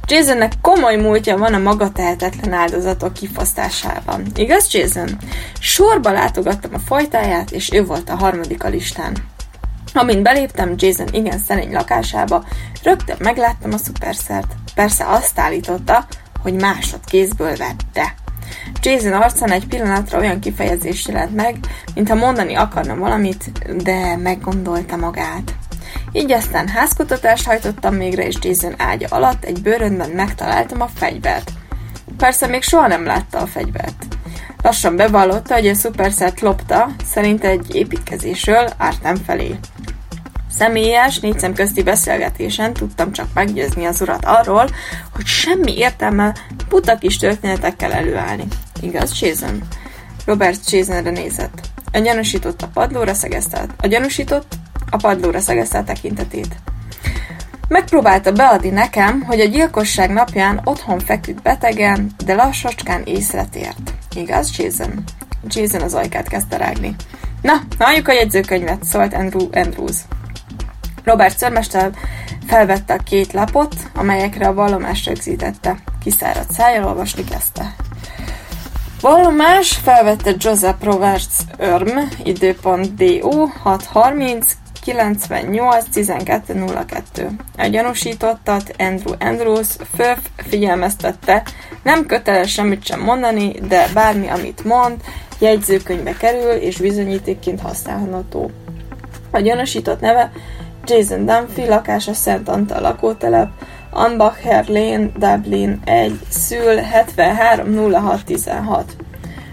Jasonnek 0.07 0.53
komoly 0.61 0.95
múltja 0.95 1.38
van 1.38 1.53
a 1.53 1.57
maga 1.57 1.91
tehetetlen 1.91 2.53
áldozatok 2.53 3.13
kifosztásában. 3.13 4.25
Igaz, 4.36 4.73
Jason? 4.73 5.09
Sorba 5.59 6.11
látogattam 6.11 6.71
a 6.73 6.79
fajtáját, 6.79 7.51
és 7.51 7.71
ő 7.71 7.86
volt 7.86 8.09
a 8.09 8.15
harmadik 8.15 8.63
a 8.63 8.69
listán. 8.69 9.15
Amint 9.93 10.23
beléptem 10.23 10.73
Jason 10.77 11.07
igen 11.11 11.39
szerény 11.39 11.71
lakásába, 11.71 12.43
rögtön 12.84 13.17
megláttam 13.19 13.73
a 13.73 13.77
szuperszert. 13.77 14.55
Persze 14.75 15.05
azt 15.07 15.39
állította, 15.39 16.05
hogy 16.43 16.53
másodkézből 16.53 17.55
vette. 17.55 18.13
Jason 18.81 19.13
arcán 19.13 19.51
egy 19.51 19.67
pillanatra 19.67 20.19
olyan 20.19 20.39
kifejezés 20.39 21.07
jelent 21.07 21.35
meg, 21.35 21.55
mintha 21.95 22.15
mondani 22.15 22.55
akarna 22.55 22.95
valamit, 22.95 23.51
de 23.83 24.15
meggondolta 24.15 24.95
magát. 24.95 25.53
Így 26.11 26.31
aztán 26.31 26.67
házkutatást 26.67 27.45
hajtottam 27.45 27.95
mégre, 27.95 28.27
és 28.27 28.35
Jason 28.41 28.73
ágya 28.77 29.07
alatt 29.09 29.43
egy 29.43 29.61
bőrönben 29.61 30.09
megtaláltam 30.09 30.81
a 30.81 30.89
fegyvert. 30.95 31.51
Persze 32.17 32.47
még 32.47 32.61
soha 32.61 32.87
nem 32.87 33.05
látta 33.05 33.37
a 33.37 33.45
fegyvert. 33.45 34.05
Lassan 34.61 34.95
bevallotta, 34.95 35.53
hogy 35.53 35.67
a 35.67 35.73
szuperszert 35.73 36.41
lopta, 36.41 36.89
szerint 37.05 37.43
egy 37.43 37.75
építkezésről 37.75 38.69
nem 39.03 39.15
felé. 39.15 39.55
Személyes, 40.57 41.19
négy 41.19 41.39
szem 41.39 41.53
közti 41.53 41.83
beszélgetésen 41.83 42.73
tudtam 42.73 43.11
csak 43.11 43.27
meggyőzni 43.33 43.85
az 43.85 44.01
urat 44.01 44.25
arról, 44.25 44.69
hogy 45.13 45.25
semmi 45.25 45.77
értelme 45.77 46.35
buta 46.69 46.97
kis 46.97 47.17
történetekkel 47.17 47.91
előállni. 47.91 48.43
Igaz, 48.81 49.21
Jason? 49.21 49.61
Robert 50.25 50.71
Jasonre 50.71 51.09
nézett. 51.09 51.61
A 51.91 51.97
gyanúsított 51.99 52.61
a 52.61 52.67
padlóra 52.67 53.13
szegezte, 53.13 53.65
a 53.77 53.87
gyanúsított 53.87 54.53
a 54.89 54.97
padlóra 54.97 55.39
szegezte 55.39 55.77
a 55.77 55.83
tekintetét. 55.83 56.55
Megpróbálta 57.67 58.31
beadni 58.31 58.69
nekem, 58.69 59.21
hogy 59.21 59.39
a 59.39 59.45
gyilkosság 59.45 60.09
napján 60.11 60.61
otthon 60.63 60.99
feküdt 60.99 61.41
betegen, 61.41 62.11
de 62.25 62.33
lassacskán 62.33 63.01
észre 63.05 63.45
tért. 63.45 63.93
Igaz, 64.15 64.57
Jason? 64.57 65.03
Jason 65.47 65.81
az 65.81 65.93
ajkát 65.93 66.27
kezdte 66.27 66.57
rágni. 66.57 66.95
Na, 67.41 67.53
halljuk 67.79 68.07
a 68.07 68.13
jegyzőkönyvet, 68.13 68.83
szólt 68.83 69.13
Andrew 69.13 69.47
Andrews. 69.51 69.95
Robert 71.03 71.37
szörmester 71.37 71.91
felvette 72.47 72.93
a 72.93 73.03
két 73.03 73.33
lapot, 73.33 73.75
amelyekre 73.95 74.47
a 74.47 74.53
vallomást 74.53 75.05
rögzítette. 75.07 75.77
Kiszáradt 76.03 76.51
szájjal 76.51 76.87
olvasni 76.87 77.23
kezdte. 77.23 77.75
Vallomás 79.01 79.71
felvette 79.71 80.31
Joseph 80.37 80.83
Roberts 80.83 81.33
Örm, 81.57 81.97
időpont 82.23 82.95
DU 82.95 83.47
630 83.47 84.55
98 84.83 85.85
12 85.91 86.65
02. 86.87 87.29
A 87.57 87.65
gyanúsítottat 87.65 88.75
Andrew 88.77 89.13
Andrews 89.19 89.67
föl 89.95 90.15
figyelmeztette, 90.35 91.43
nem 91.83 92.05
köteles 92.05 92.51
semmit 92.51 92.85
sem 92.85 92.99
mondani, 92.99 93.51
de 93.51 93.87
bármi, 93.93 94.27
amit 94.27 94.63
mond, 94.63 94.95
jegyzőkönyvbe 95.39 96.13
kerül 96.17 96.51
és 96.51 96.77
bizonyítékként 96.77 97.61
használható. 97.61 98.51
A 99.31 99.39
gyanúsított 99.39 99.99
neve 99.99 100.31
Jason 100.86 101.25
Dunphy, 101.25 101.67
lakása 101.67 102.13
Szent 102.13 102.49
Antal 102.49 102.81
lakótelep, 102.81 103.49
Anbacher 103.89 104.67
Lane, 104.67 105.09
Dublin 105.17 105.79
1, 105.84 106.19
szül 106.29 106.75
730616. 106.75 108.95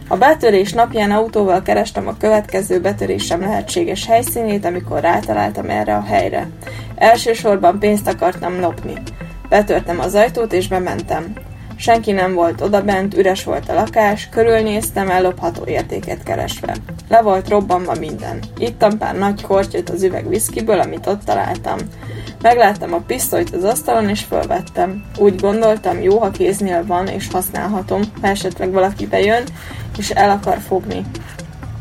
A 0.09 0.17
betörés 0.17 0.73
napján 0.73 1.11
autóval 1.11 1.63
kerestem 1.63 2.09
a 2.09 2.17
következő 2.17 2.81
betörésem 2.81 3.41
lehetséges 3.41 4.07
helyszínét, 4.07 4.65
amikor 4.65 5.01
rátaláltam 5.01 5.69
erre 5.69 5.97
a 5.97 6.03
helyre. 6.03 6.49
Elsősorban 6.95 7.79
pénzt 7.79 8.09
akartam 8.09 8.61
lopni. 8.61 8.95
Betörtem 9.49 10.01
az 10.01 10.15
ajtót 10.15 10.53
és 10.53 10.69
bementem. 10.69 11.33
Senki 11.81 12.13
nem 12.13 12.35
volt 12.35 12.61
odabent, 12.61 13.17
üres 13.17 13.45
volt 13.45 13.69
a 13.69 13.75
lakás, 13.75 14.29
körülnéztem 14.29 15.11
ellopható 15.11 15.65
értéket 15.67 16.23
keresve. 16.23 16.75
Le 17.09 17.23
volt 17.23 17.49
robbanva 17.49 17.95
minden. 17.95 18.39
Ittam 18.59 18.99
pár 18.99 19.19
nagy 19.19 19.43
kortyot 19.43 19.91
az 19.91 20.03
üveg 20.03 20.29
viszkiből, 20.29 20.81
amit 20.81 21.07
ott 21.07 21.25
találtam. 21.25 21.79
Megláttam 22.43 22.93
a 22.93 23.03
pisztolyt 23.07 23.55
az 23.55 23.65
asztalon, 23.65 24.09
és 24.09 24.23
fölvettem. 24.23 25.05
Úgy 25.19 25.41
gondoltam, 25.41 26.03
jó, 26.03 26.19
ha 26.19 26.31
kéznél 26.31 26.87
van, 26.87 27.07
és 27.07 27.29
használhatom, 27.33 28.03
ha 28.21 28.29
esetleg 28.29 28.71
valaki 28.71 29.07
bejön, 29.07 29.43
és 29.99 30.11
el 30.11 30.31
akar 30.31 30.59
fogni. 30.59 31.05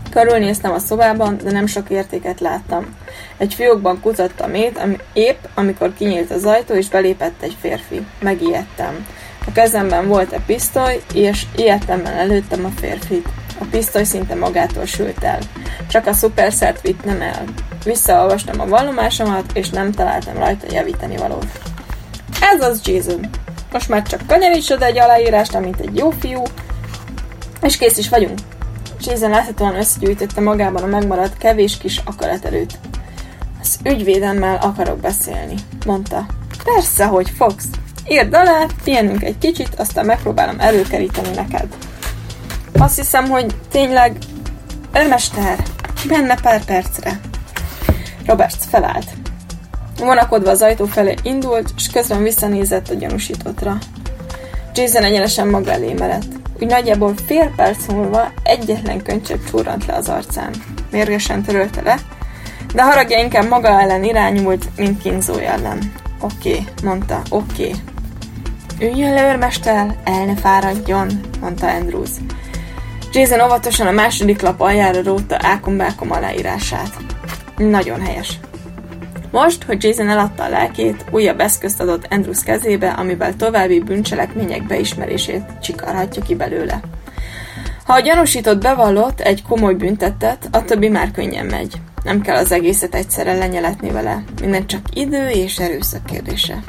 Körülnéztem 0.09 0.71
a 0.71 0.79
szobában, 0.79 1.37
de 1.43 1.51
nem 1.51 1.65
sok 1.65 1.89
értéket 1.89 2.39
láttam. 2.39 2.95
Egy 3.37 3.53
fiókban 3.53 3.99
kutattam 4.01 4.53
ét, 4.53 4.77
ami 4.77 4.95
épp, 5.13 5.43
amikor 5.55 5.93
kinyílt 5.97 6.31
az 6.31 6.45
ajtó, 6.45 6.73
és 6.73 6.89
belépett 6.89 7.41
egy 7.41 7.57
férfi. 7.59 8.05
Megijedtem. 8.19 9.05
A 9.47 9.51
kezemben 9.51 10.07
volt 10.07 10.33
a 10.33 10.41
pisztoly, 10.45 11.01
és 11.13 11.45
ilyettemben 11.55 12.13
előttem 12.13 12.65
a 12.65 12.79
férfit. 12.79 13.27
A 13.59 13.65
pisztoly 13.71 14.03
szinte 14.03 14.35
magától 14.35 14.85
sült 14.85 15.23
el. 15.23 15.39
Csak 15.89 16.07
a 16.07 16.13
szuperszert 16.13 16.81
vittem 16.81 17.21
el. 17.21 17.43
Visszaolvastam 17.83 18.59
a 18.59 18.67
vallomásomat, 18.67 19.51
és 19.53 19.69
nem 19.69 19.91
találtam 19.91 20.37
rajta 20.37 20.65
javítani 20.69 21.17
valót. 21.17 21.47
Ez 22.41 22.61
az 22.61 22.81
Jason. 22.83 23.29
Most 23.71 23.89
már 23.89 24.03
csak 24.03 24.27
kanyarítsod 24.27 24.81
egy 24.81 24.97
aláírást, 24.97 25.55
amint 25.55 25.79
egy 25.79 25.97
jó 25.97 26.09
fiú, 26.09 26.43
és 27.61 27.77
kész 27.77 27.97
is 27.97 28.09
vagyunk. 28.09 28.39
Jason 29.01 29.29
láthatóan 29.29 29.75
összegyűjtötte 29.75 30.41
magában 30.41 30.83
a 30.83 30.87
megmaradt 30.87 31.37
kevés 31.37 31.77
kis 31.77 32.01
akaraterőt. 32.05 32.79
Az 33.61 33.79
ügyvédemmel 33.83 34.57
akarok 34.61 34.99
beszélni, 34.99 35.55
mondta. 35.85 36.25
Persze, 36.63 37.05
hogy 37.05 37.29
fogsz. 37.29 37.65
Írd 38.09 38.33
alá, 38.33 38.65
pihenünk 38.83 39.23
egy 39.23 39.37
kicsit, 39.37 39.69
aztán 39.77 40.05
megpróbálom 40.05 40.59
előkeríteni 40.59 41.29
neked. 41.35 41.67
Azt 42.77 42.95
hiszem, 42.95 43.29
hogy 43.29 43.55
tényleg... 43.71 44.17
Elmester, 44.91 45.63
benne 46.07 46.35
pár 46.41 46.65
percre. 46.65 47.19
Roberts 48.25 48.63
felállt. 48.69 49.11
Vonakodva 49.97 50.49
az 50.49 50.61
ajtó 50.61 50.85
felé 50.85 51.13
indult, 51.23 51.69
és 51.75 51.89
közben 51.89 52.23
visszanézett 52.23 52.89
a 52.89 52.93
gyanúsítottra. 52.93 53.77
Jason 54.73 55.03
egyenesen 55.03 55.47
maga 55.47 55.71
elé 55.71 55.93
merett. 55.93 56.25
Úgy 56.61 56.67
nagyjából 56.67 57.13
fél 57.25 57.53
perc 57.55 57.87
múlva 57.87 58.31
egyetlen 58.43 59.03
könycsepp 59.03 59.39
csúrant 59.49 59.85
le 59.85 59.93
az 59.93 60.09
arcán. 60.09 60.53
Mérgesen 60.91 61.43
törölte 61.43 61.81
le, 61.81 61.97
de 62.73 62.83
haragja 62.83 63.19
inkább 63.19 63.47
maga 63.47 63.81
ellen 63.81 64.03
irányult, 64.03 64.65
mint 64.77 65.01
kínzója 65.01 65.49
ellen. 65.51 65.93
Oké, 66.19 66.49
okay, 66.49 66.67
mondta, 66.83 67.21
oké. 67.29 67.63
Okay. 67.63 67.81
Üljön 68.81 69.13
le, 69.13 69.31
őrmester, 69.31 69.95
el 70.03 70.25
ne 70.25 70.35
fáradjon, 70.35 71.07
mondta 71.41 71.67
Andrews. 71.67 72.09
Jason 73.11 73.41
óvatosan 73.41 73.87
a 73.87 73.91
második 73.91 74.41
lap 74.41 74.59
aljára 74.59 75.03
rótta 75.03 75.37
ákom-bákom 75.41 76.11
aláírását. 76.11 76.97
Nagyon 77.57 78.01
helyes. 78.01 78.39
Most, 79.31 79.63
hogy 79.63 79.83
Jason 79.83 80.09
eladta 80.09 80.43
a 80.43 80.49
lelkét, 80.49 81.05
újabb 81.11 81.39
eszközt 81.39 81.79
adott 81.81 82.07
Andrews 82.09 82.43
kezébe, 82.43 82.89
amivel 82.89 83.35
további 83.35 83.79
bűncselekmények 83.79 84.63
beismerését 84.63 85.43
csikarhatja 85.61 86.21
ki 86.21 86.35
belőle. 86.35 86.79
Ha 87.85 87.93
a 87.93 87.99
gyanúsított 87.99 88.61
bevallott 88.61 89.19
egy 89.19 89.43
komoly 89.43 89.73
büntettet, 89.73 90.47
a 90.51 90.63
többi 90.63 90.89
már 90.89 91.11
könnyen 91.11 91.45
megy. 91.45 91.81
Nem 92.03 92.21
kell 92.21 92.35
az 92.35 92.51
egészet 92.51 92.95
egyszerre 92.95 93.33
lenyeletni 93.33 93.91
vele, 93.91 94.23
minden 94.41 94.67
csak 94.67 94.81
idő 94.93 95.27
és 95.27 95.59
erőszak 95.59 96.05
kérdése. 96.05 96.63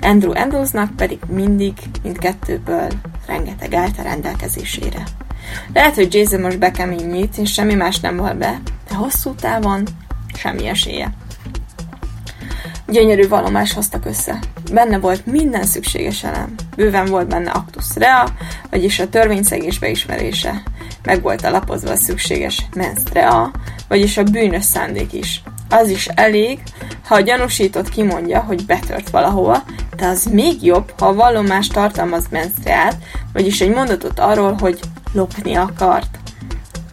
Andrew 0.00 0.32
Andrewsnak 0.34 0.96
pedig 0.96 1.18
mindig 1.28 1.72
mindkettőből 2.02 2.88
rengeteg 3.26 3.74
állt 3.74 3.98
a 3.98 4.02
rendelkezésére. 4.02 5.02
Lehet, 5.72 5.94
hogy 5.94 6.14
Jason 6.14 6.40
most 6.40 6.58
bekeményít, 6.58 7.38
és 7.38 7.52
semmi 7.52 7.74
más 7.74 8.00
nem 8.00 8.16
val 8.16 8.34
be, 8.34 8.60
de 8.88 8.94
hosszú 8.94 9.34
távon 9.34 9.82
semmi 10.34 10.68
esélye. 10.68 11.12
Gyönyörű 12.88 13.28
valomás 13.28 13.72
hoztak 13.72 14.04
össze. 14.04 14.38
Benne 14.72 14.98
volt 14.98 15.26
minden 15.26 15.64
szükséges 15.64 16.24
elem. 16.24 16.54
Bőven 16.76 17.06
volt 17.06 17.28
benne 17.28 17.50
actus 17.50 17.86
rea, 17.94 18.28
vagyis 18.70 18.98
a 18.98 19.08
törvényszegés 19.08 19.78
beismerése. 19.78 20.62
Meg 21.02 21.22
volt 21.22 21.44
alapozva 21.44 21.90
a 21.90 21.96
szükséges 21.96 22.66
mens 22.74 23.00
rea, 23.12 23.50
vagyis 23.88 24.16
a 24.16 24.22
bűnös 24.22 24.64
szándék 24.64 25.12
is. 25.12 25.42
Az 25.68 25.88
is 25.88 26.06
elég, 26.06 26.62
ha 27.06 27.14
a 27.14 27.20
gyanúsított 27.20 27.88
kimondja, 27.88 28.40
hogy 28.40 28.66
betört 28.66 29.10
valahova, 29.10 29.62
de 29.96 30.06
az 30.06 30.24
még 30.24 30.64
jobb, 30.64 30.92
ha 30.98 31.06
a 31.06 31.14
vallomás 31.14 31.66
tartalmaz 31.66 32.24
mens 32.30 32.52
reát, 32.64 32.96
vagyis 33.32 33.60
egy 33.60 33.74
mondatot 33.74 34.18
arról, 34.18 34.56
hogy 34.60 34.80
lopni 35.12 35.54
akart. 35.54 36.18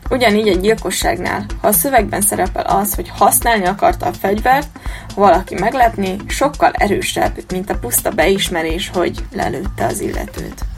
Ugyanígy 0.10 0.48
egy 0.48 0.60
gyilkosságnál, 0.60 1.46
ha 1.62 1.68
a 1.68 1.72
szövegben 1.72 2.22
szerepel 2.22 2.66
az, 2.66 2.96
hogy 2.96 3.10
használni 3.10 3.66
akarta 3.66 4.06
a 4.06 4.14
fegyvert, 4.14 4.68
ha 5.16 5.22
valaki 5.22 5.56
meglepni, 5.56 6.16
sokkal 6.28 6.72
erősebb, 6.72 7.38
mint 7.52 7.70
a 7.70 7.78
puszta 7.78 8.12
beismerés, 8.12 8.92
hogy 8.94 9.26
lelőtte 9.32 9.86
az 9.86 10.00
illetőt. 10.00 10.73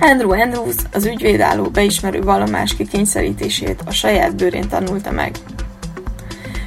Andrew 0.00 0.32
Andrews 0.32 0.74
az 0.92 1.06
ügyvédálló 1.06 1.64
beismerő 1.64 2.20
vallomás 2.20 2.76
kikényszerítését 2.76 3.82
a 3.86 3.90
saját 3.90 4.36
bőrén 4.36 4.68
tanulta 4.68 5.10
meg. 5.10 5.36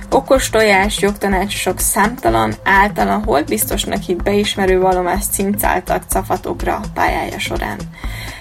Okos 0.09 0.49
tojás 0.49 1.01
jogtanácsosok 1.01 1.79
számtalan, 1.79 2.53
általan, 2.63 3.23
hol 3.23 3.41
biztosnak 3.41 4.01
hitt 4.01 4.23
beismerő 4.23 4.79
vallomást 4.79 5.31
cincáltak 5.31 6.03
cafatokra 6.07 6.79
pályája 6.93 7.39
során. 7.39 7.77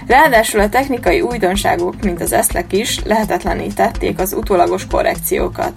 Ráadásul 0.06 0.60
a 0.60 0.68
technikai 0.68 1.20
újdonságok, 1.20 2.02
mint 2.02 2.20
az 2.20 2.32
eszlek 2.32 2.72
is, 2.72 3.00
lehetetlené 3.04 3.66
tették 3.66 4.18
az 4.18 4.32
utólagos 4.32 4.86
korrekciókat. 4.86 5.72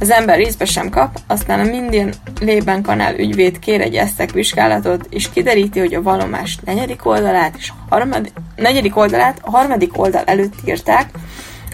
Az 0.00 0.10
ember 0.10 0.36
részbe 0.36 0.64
sem 0.64 0.90
kap, 0.90 1.18
aztán 1.26 1.60
a 1.60 1.70
minden 1.70 2.14
lében 2.40 2.82
kanál 2.82 3.18
ügyvéd 3.18 3.58
kér 3.58 3.80
egy 3.80 3.94
esztek 3.94 4.30
vizsgálatot, 4.30 5.06
és 5.10 5.30
kideríti, 5.30 5.78
hogy 5.78 5.94
a 5.94 6.02
vallomás 6.02 6.58
negyedik 6.64 7.06
oldalát 7.06 7.54
és 7.58 7.70
a 7.70 7.94
harmadik, 7.94 8.32
negyedik 8.56 8.96
oldalát 8.96 9.38
a 9.42 9.50
harmadik 9.50 9.98
oldal 9.98 10.22
előtt 10.24 10.54
írták, 10.64 11.10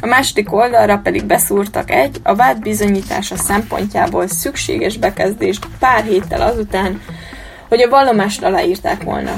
a 0.01 0.07
második 0.07 0.53
oldalra 0.53 0.99
pedig 0.99 1.25
beszúrtak 1.25 1.91
egy, 1.91 2.21
a 2.23 2.35
vád 2.35 2.61
bizonyítása 2.61 3.37
szempontjából 3.37 4.27
szükséges 4.27 4.97
bekezdést 4.97 5.67
pár 5.79 6.05
héttel 6.05 6.41
azután, 6.41 7.03
hogy 7.69 7.81
a 7.81 7.89
vallomást 7.89 8.43
aláírták 8.43 9.03
volna. 9.03 9.35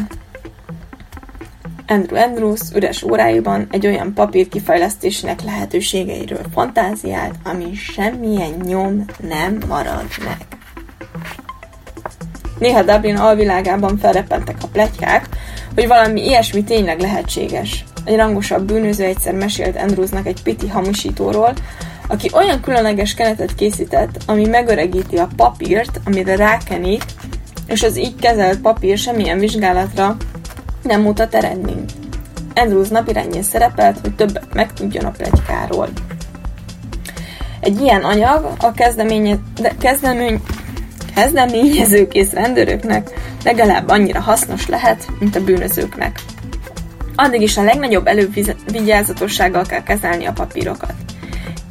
Andrew 1.92 2.16
Andrews 2.16 2.60
üres 2.74 3.02
óráiban 3.02 3.66
egy 3.70 3.86
olyan 3.86 4.14
papír 4.14 4.48
kifejlesztésének 4.48 5.42
lehetőségeiről 5.42 6.44
fantáziált, 6.52 7.34
ami 7.44 7.74
semmilyen 7.74 8.50
nyom 8.64 9.04
nem 9.28 9.58
marad 9.68 10.06
meg. 10.24 10.36
Néha 12.58 12.82
Dublin 12.82 13.16
alvilágában 13.16 13.98
felrepentek 13.98 14.56
a 14.62 14.66
pletykák, 14.66 15.28
hogy 15.74 15.86
valami 15.86 16.24
ilyesmi 16.24 16.64
tényleg 16.64 17.00
lehetséges. 17.00 17.84
Egy 18.04 18.16
rangosabb 18.16 18.66
bűnöző 18.66 19.04
egyszer 19.04 19.34
mesélt 19.34 19.76
Andrewsnak 19.76 20.26
egy 20.26 20.42
piti 20.42 20.68
hamisítóról, 20.68 21.52
aki 22.08 22.30
olyan 22.34 22.60
különleges 22.60 23.14
kenetet 23.14 23.54
készített, 23.54 24.18
ami 24.26 24.46
megöregíti 24.46 25.16
a 25.16 25.28
papírt, 25.36 26.00
amire 26.04 26.36
rákenik, 26.36 27.02
és 27.66 27.82
az 27.82 27.98
így 27.98 28.14
kezelt 28.20 28.60
papír 28.60 28.98
semmilyen 28.98 29.38
vizsgálatra 29.38 30.16
nem 30.82 31.00
mutat 31.00 31.34
eredményt. 31.34 31.92
Andrews 32.54 32.88
napirendjén 32.88 33.42
szerepelt, 33.42 33.98
hogy 34.00 34.14
többet 34.14 34.54
megtudjon 34.54 35.04
a 35.04 35.10
plegykáról. 35.10 35.88
Egy 37.60 37.80
ilyen 37.80 38.00
anyag 38.00 38.52
a 38.58 38.72
kezdeménye, 38.72 39.38
de 39.60 39.72
kezdemény, 39.78 40.42
kezdeményezőkész 41.14 42.32
rendőröknek 42.32 43.10
legalább 43.44 43.88
annyira 43.88 44.20
hasznos 44.20 44.68
lehet, 44.68 45.06
mint 45.18 45.36
a 45.36 45.44
bűnözőknek. 45.44 46.20
Addig 47.14 47.42
is 47.42 47.56
a 47.56 47.62
legnagyobb 47.62 48.06
elővigyázatossággal 48.06 49.64
kell 49.64 49.82
kezelni 49.82 50.24
a 50.24 50.32
papírokat. 50.32 50.94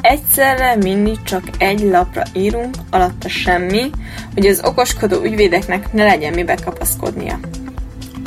Egyszerre 0.02 0.76
mindig 0.76 1.24
csak 1.24 1.44
egy 1.58 1.80
lapra 1.80 2.24
írunk, 2.34 2.76
alatta 2.90 3.30
semmi, 3.30 3.90
hogy 4.34 4.46
az 4.46 4.62
okoskodó 4.64 5.24
ügyvédeknek 5.24 5.94
ne 5.94 6.04
legyen 6.04 6.34
mibe 6.34 6.56
kapaszkodnia. 6.56 7.40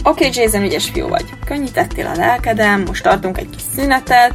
Oké, 0.07 0.27
okay, 0.27 0.43
Jason, 0.43 0.63
ügyes 0.63 0.91
fiú 0.91 1.09
vagy. 1.09 1.25
Könnyítettél 1.45 2.07
a 2.07 2.17
lelkedem, 2.17 2.83
most 2.87 3.03
tartunk 3.03 3.39
egy 3.39 3.51
kis 3.51 3.63
szünetet, 3.75 4.33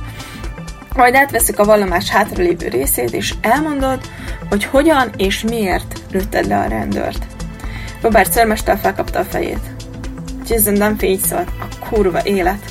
majd 0.96 1.16
átveszük 1.16 1.60
a 1.60 1.64
vallomás 1.64 2.10
hátralévő 2.10 2.68
részét, 2.68 3.14
és 3.14 3.34
elmondod, 3.42 4.00
hogy 4.50 4.64
hogyan 4.64 5.10
és 5.18 5.42
miért 5.42 6.02
lőtted 6.12 6.48
le 6.48 6.58
a 6.58 6.68
rendőrt. 6.68 7.26
Robert 8.02 8.32
szörmestől 8.32 8.76
felkapta 8.76 9.20
a 9.20 9.24
fejét. 9.24 9.60
Jason 10.48 10.74
Dunphy 10.74 11.08
így 11.08 11.20
szólt, 11.20 11.50
a 11.60 11.86
kurva 11.90 12.20
élet. 12.24 12.64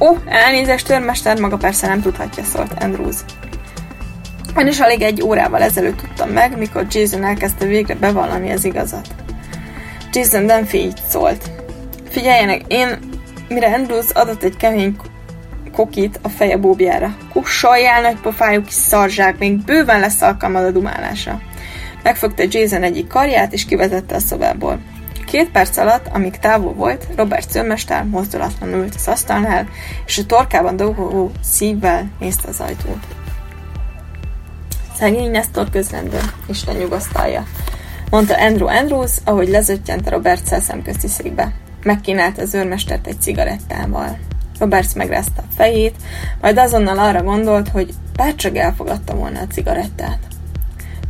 Ó, 0.00 0.06
oh, 0.06 0.18
elnézést, 0.26 0.86
törmester, 0.86 1.40
maga 1.40 1.56
persze 1.56 1.86
nem 1.86 2.00
tudhatja, 2.00 2.44
szólt 2.44 2.82
Andrews. 2.82 3.16
Én 4.58 4.66
is 4.66 4.80
alig 4.80 5.02
egy 5.02 5.22
órával 5.22 5.62
ezelőtt 5.62 5.96
tudtam 5.96 6.28
meg, 6.28 6.58
mikor 6.58 6.86
Jason 6.90 7.24
elkezdte 7.24 7.64
végre 7.64 7.94
bevallani 7.94 8.50
az 8.50 8.64
igazat. 8.64 9.06
Jason 10.12 10.46
Dunphy 10.46 10.78
így 10.78 11.00
szólt. 11.08 11.55
Figyeljenek, 12.16 12.62
én, 12.66 12.98
mire 13.48 13.74
Andrews 13.74 14.10
adott 14.10 14.42
egy 14.42 14.56
kemény 14.56 14.96
kokit 15.72 16.20
a 16.22 16.28
feje 16.28 16.56
bóbjára. 16.56 17.16
Kussoljál, 17.32 18.00
nagy 18.00 18.20
pofájú 18.20 18.62
kis 18.62 18.74
szarzsák, 18.74 19.38
még 19.38 19.64
bőven 19.64 20.00
lesz 20.00 20.22
alkalmad 20.22 20.64
a 20.64 20.70
dumálásra. 20.70 21.40
Megfogta 22.02 22.44
Jason 22.48 22.82
egyik 22.82 23.06
karját, 23.06 23.52
és 23.52 23.64
kivezette 23.64 24.14
a 24.14 24.18
szobából. 24.18 24.80
Két 25.26 25.50
perc 25.50 25.76
alatt, 25.76 26.06
amíg 26.12 26.38
távol 26.38 26.72
volt, 26.72 27.06
Robert 27.16 27.50
szőmester 27.50 28.04
mozdulatlan 28.04 28.72
ült 28.72 28.94
az 28.94 29.08
asztalnál, 29.08 29.68
és 30.06 30.18
a 30.18 30.26
torkában 30.26 30.76
dolgozó 30.76 31.30
szívvel 31.42 32.10
nézte 32.18 32.48
az 32.48 32.60
ajtót. 32.60 33.06
Szegény 34.98 35.30
Nestor 35.30 35.70
közrendő, 35.70 36.20
Isten 36.48 36.76
nyugasztalja, 36.76 37.46
mondta 38.10 38.40
Andrew 38.40 38.68
Andrews, 38.68 39.12
ahogy 39.24 39.48
lezöttyent 39.48 40.06
a 40.06 40.10
Robert 40.10 40.60
szemközti 40.60 41.08
székbe. 41.08 41.64
Megkínálta 41.86 42.42
az 42.42 42.54
őrmestert 42.54 43.06
egy 43.06 43.20
cigarettával. 43.20 44.18
Roberts 44.58 44.94
megrázta 44.94 45.42
a 45.42 45.52
fejét, 45.56 45.96
majd 46.40 46.58
azonnal 46.58 46.98
arra 46.98 47.22
gondolt, 47.22 47.68
hogy 47.68 47.94
bárcsak 48.16 48.56
elfogadta 48.56 49.14
volna 49.14 49.40
a 49.40 49.46
cigarettát. 49.46 50.18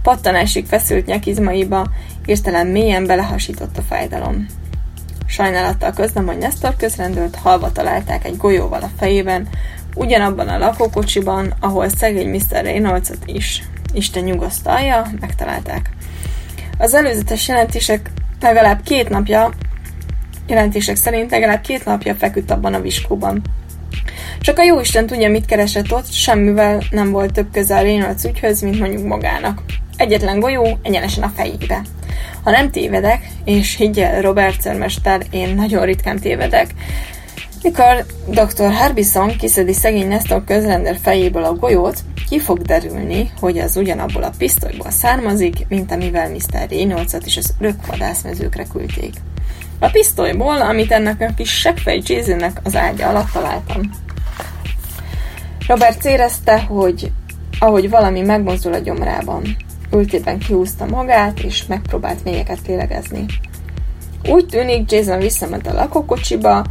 Pattanásig 0.03 0.67
feszült 0.67 1.07
nyekizmaiba, 1.07 1.87
hirtelen 2.27 2.67
mélyen 2.67 3.07
belehasított 3.07 3.79
a 3.79 3.83
fájdalom. 3.83 4.47
Sajnálattal 5.27 5.93
közlem, 5.93 6.27
hogy 6.27 6.39
Nestor 6.39 6.77
közrendőlt 6.77 7.37
halva 7.37 7.73
találták 7.73 8.25
egy 8.25 8.37
golyóval 8.37 8.83
a 8.83 8.91
fejében, 8.99 9.49
ugyanabban 9.95 10.49
a 10.49 10.59
lakókocsiban, 10.59 11.55
ahol 11.61 11.89
szegény 11.89 12.29
Mr. 12.29 12.63
Reynoldsot 12.63 13.23
is, 13.25 13.63
Isten 13.93 14.25
nyugasztalja, 14.25 15.07
megtalálták. 15.21 15.91
Az 16.79 16.95
előzetes 16.95 17.49
jelentések 17.49 18.11
legalább 18.41 18.83
két 18.83 19.09
napja 19.09 19.51
jelentések 20.47 20.97
szerint 20.97 21.31
legalább 21.31 21.61
két 21.61 21.85
napja 21.85 22.15
feküdt 22.15 22.51
abban 22.51 22.75
a 22.75 22.81
viskóban. 22.81 23.43
Csak 24.41 24.59
a 24.59 24.63
jóisten 24.63 25.07
tudja, 25.07 25.31
mit 25.31 25.47
keresett 25.47 25.93
ott, 25.93 26.13
semmivel 26.13 26.83
nem 26.91 27.11
volt 27.11 27.33
több 27.33 27.47
közel 27.53 27.83
Reynolds 27.83 28.25
ügyhöz, 28.25 28.61
mint 28.61 28.79
mondjuk 28.79 29.07
magának. 29.07 29.63
Egyetlen 29.97 30.41
golyó 30.41 30.79
egyenesen 30.83 31.23
a 31.23 31.33
fejébe. 31.37 31.83
Ha 32.43 32.51
nem 32.51 32.71
tévedek, 32.71 33.29
és 33.45 33.77
higgyel 33.77 34.21
Robert 34.21 34.61
szörmester, 34.61 35.23
én 35.31 35.55
nagyon 35.55 35.85
ritkán 35.85 36.19
tévedek, 36.19 36.67
mikor 37.63 38.07
dr. 38.29 38.73
Harbison 38.73 39.37
kiszedi 39.37 39.73
szegény 39.73 40.09
Nestor 40.09 40.45
közrender 40.45 40.99
fejéből 41.03 41.45
a 41.45 41.55
golyót, 41.55 41.99
ki 42.29 42.39
fog 42.39 42.63
derülni, 42.63 43.31
hogy 43.41 43.59
az 43.59 43.77
ugyanabból 43.77 44.23
a 44.23 44.33
pisztolyból 44.39 44.91
származik, 44.91 45.69
mint 45.69 45.93
amivel 45.93 46.31
Mr. 46.31 46.69
Reynoldsot 46.69 47.27
is 47.27 47.37
az 47.37 47.55
rökvadászmezőkre 47.59 48.65
küldték. 48.73 49.15
A 49.79 49.89
pisztolyból, 49.89 50.61
amit 50.61 50.93
ennek 50.93 51.21
a 51.21 51.35
kis 51.37 51.51
seggfej 51.51 52.01
Jasonnek 52.05 52.61
az 52.63 52.77
ágya 52.77 53.09
alatt 53.09 53.31
találtam. 53.33 53.81
Robert 55.67 56.05
érezte, 56.05 56.61
hogy 56.61 57.13
ahogy 57.59 57.91
valami 57.91 58.21
megmozdul 58.21 58.73
a 58.73 58.79
gyomrában. 58.79 59.57
Ültében 59.93 60.39
kiúzta 60.39 60.87
magát, 60.87 61.41
és 61.41 61.67
megpróbált 61.67 62.25
mélyeket 62.25 62.59
lélegezni. 62.67 63.25
Úgy 64.29 64.47
tűnik, 64.47 64.93
Jason 64.93 65.19
visszament 65.19 65.67
a 65.67 65.73
lakókocsiba, 65.73 66.65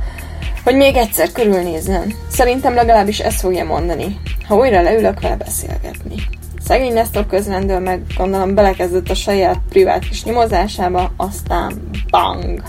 hogy 0.63 0.75
még 0.75 0.95
egyszer 0.95 1.31
körülnézzen. 1.31 2.13
Szerintem 2.31 2.73
legalábbis 2.73 3.19
ezt 3.19 3.39
fogja 3.39 3.65
mondani, 3.65 4.19
ha 4.47 4.55
újra 4.55 4.81
leülök 4.81 5.21
vele 5.21 5.35
beszélgetni. 5.35 6.15
Szegény 6.65 6.93
Nestor 6.93 7.25
közrendől 7.25 7.79
meg 7.79 8.01
gondolom 8.17 8.55
belekezdett 8.55 9.09
a 9.09 9.15
saját 9.15 9.59
privát 9.69 10.07
kis 10.07 10.23
nyomozásába, 10.23 11.13
aztán 11.17 11.89
bang! 12.09 12.63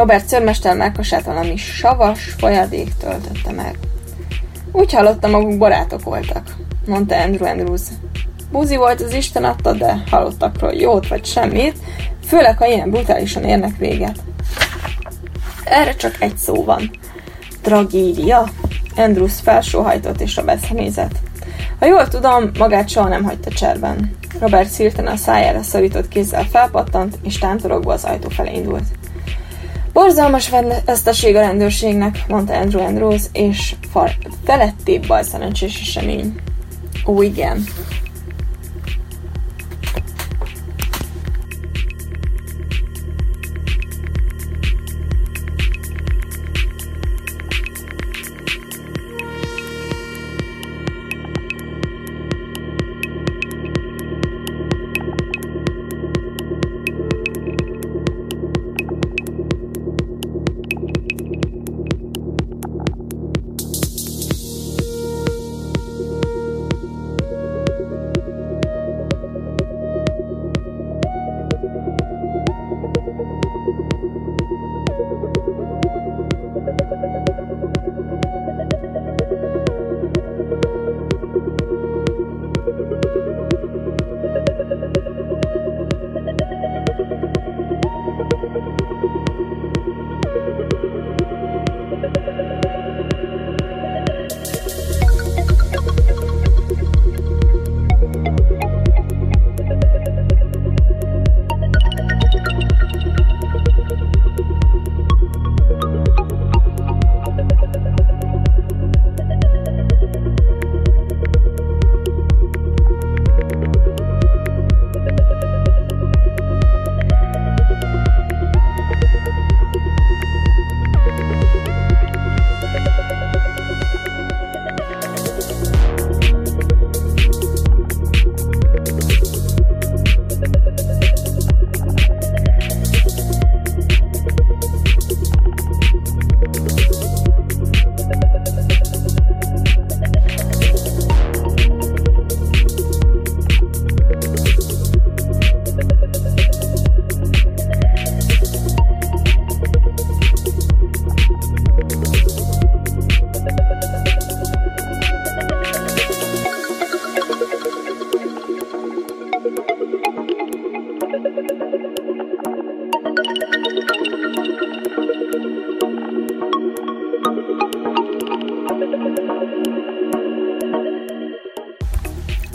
Robert 0.00 0.26
szörmester 0.26 0.76
melkasát 0.76 1.24
valami 1.24 1.56
savas 1.56 2.34
folyadék 2.38 2.94
töltötte 2.94 3.52
meg. 3.52 3.78
Úgy 4.72 4.92
hallottam, 4.92 5.30
maguk 5.30 5.58
barátok 5.58 6.02
voltak, 6.02 6.56
mondta 6.86 7.16
Andrew 7.16 7.48
Andrews. 7.48 7.80
Búzi 8.52 8.76
volt 8.76 9.00
az 9.00 9.14
Isten 9.14 9.44
adta, 9.44 9.72
de 9.72 10.02
halottakról 10.10 10.72
jót 10.72 11.08
vagy 11.08 11.24
semmit, 11.24 11.78
főleg 12.26 12.58
ha 12.58 12.66
ilyen 12.66 12.90
brutálisan 12.90 13.44
érnek 13.44 13.76
véget. 13.76 14.18
Erre 15.64 15.94
csak 15.94 16.16
egy 16.20 16.36
szó 16.36 16.64
van. 16.64 16.90
Tragédia. 17.62 18.48
Andrews 18.96 19.40
felsóhajtott 19.40 20.20
és 20.20 20.36
Robert 20.36 20.72
nézett. 20.72 21.14
Ha 21.78 21.86
jól 21.86 22.08
tudom, 22.08 22.50
magát 22.58 22.88
soha 22.88 23.08
nem 23.08 23.24
hagyta 23.24 23.50
cserben. 23.50 24.16
Robert 24.38 24.76
hirtelen 24.76 25.12
a 25.12 25.16
szájára 25.16 25.62
szorított 25.62 26.08
kézzel 26.08 26.44
felpattant, 26.44 27.18
és 27.22 27.38
tántorogva 27.38 27.92
az 27.92 28.04
ajtó 28.04 28.28
felé 28.28 28.54
indult. 28.54 28.84
Borzalmas 30.00 30.50
veszteség 30.84 31.36
a 31.36 31.40
rendőrségnek, 31.40 32.24
mondta 32.28 32.54
Andrew 32.54 32.82
Andrews, 32.82 33.22
és 33.32 33.74
felettébb 34.44 35.06
bajszerencsés 35.06 35.80
esemény. 35.80 36.34
Ó, 37.06 37.22
igen, 37.22 37.64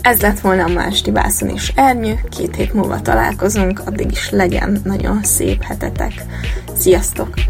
Ez 0.06 0.22
lett 0.22 0.40
volna 0.40 0.64
a 0.64 0.68
ma 0.68 0.84
esti 0.84 1.12
vászon 1.12 1.50
és 1.50 1.72
ernyő, 1.76 2.20
két 2.30 2.56
hét 2.56 2.74
múlva 2.74 3.02
találkozunk, 3.02 3.82
addig 3.86 4.12
is 4.12 4.30
legyen 4.30 4.82
nagyon 4.84 5.24
szép 5.24 5.64
hetetek. 5.64 6.14
Sziasztok! 6.78 7.45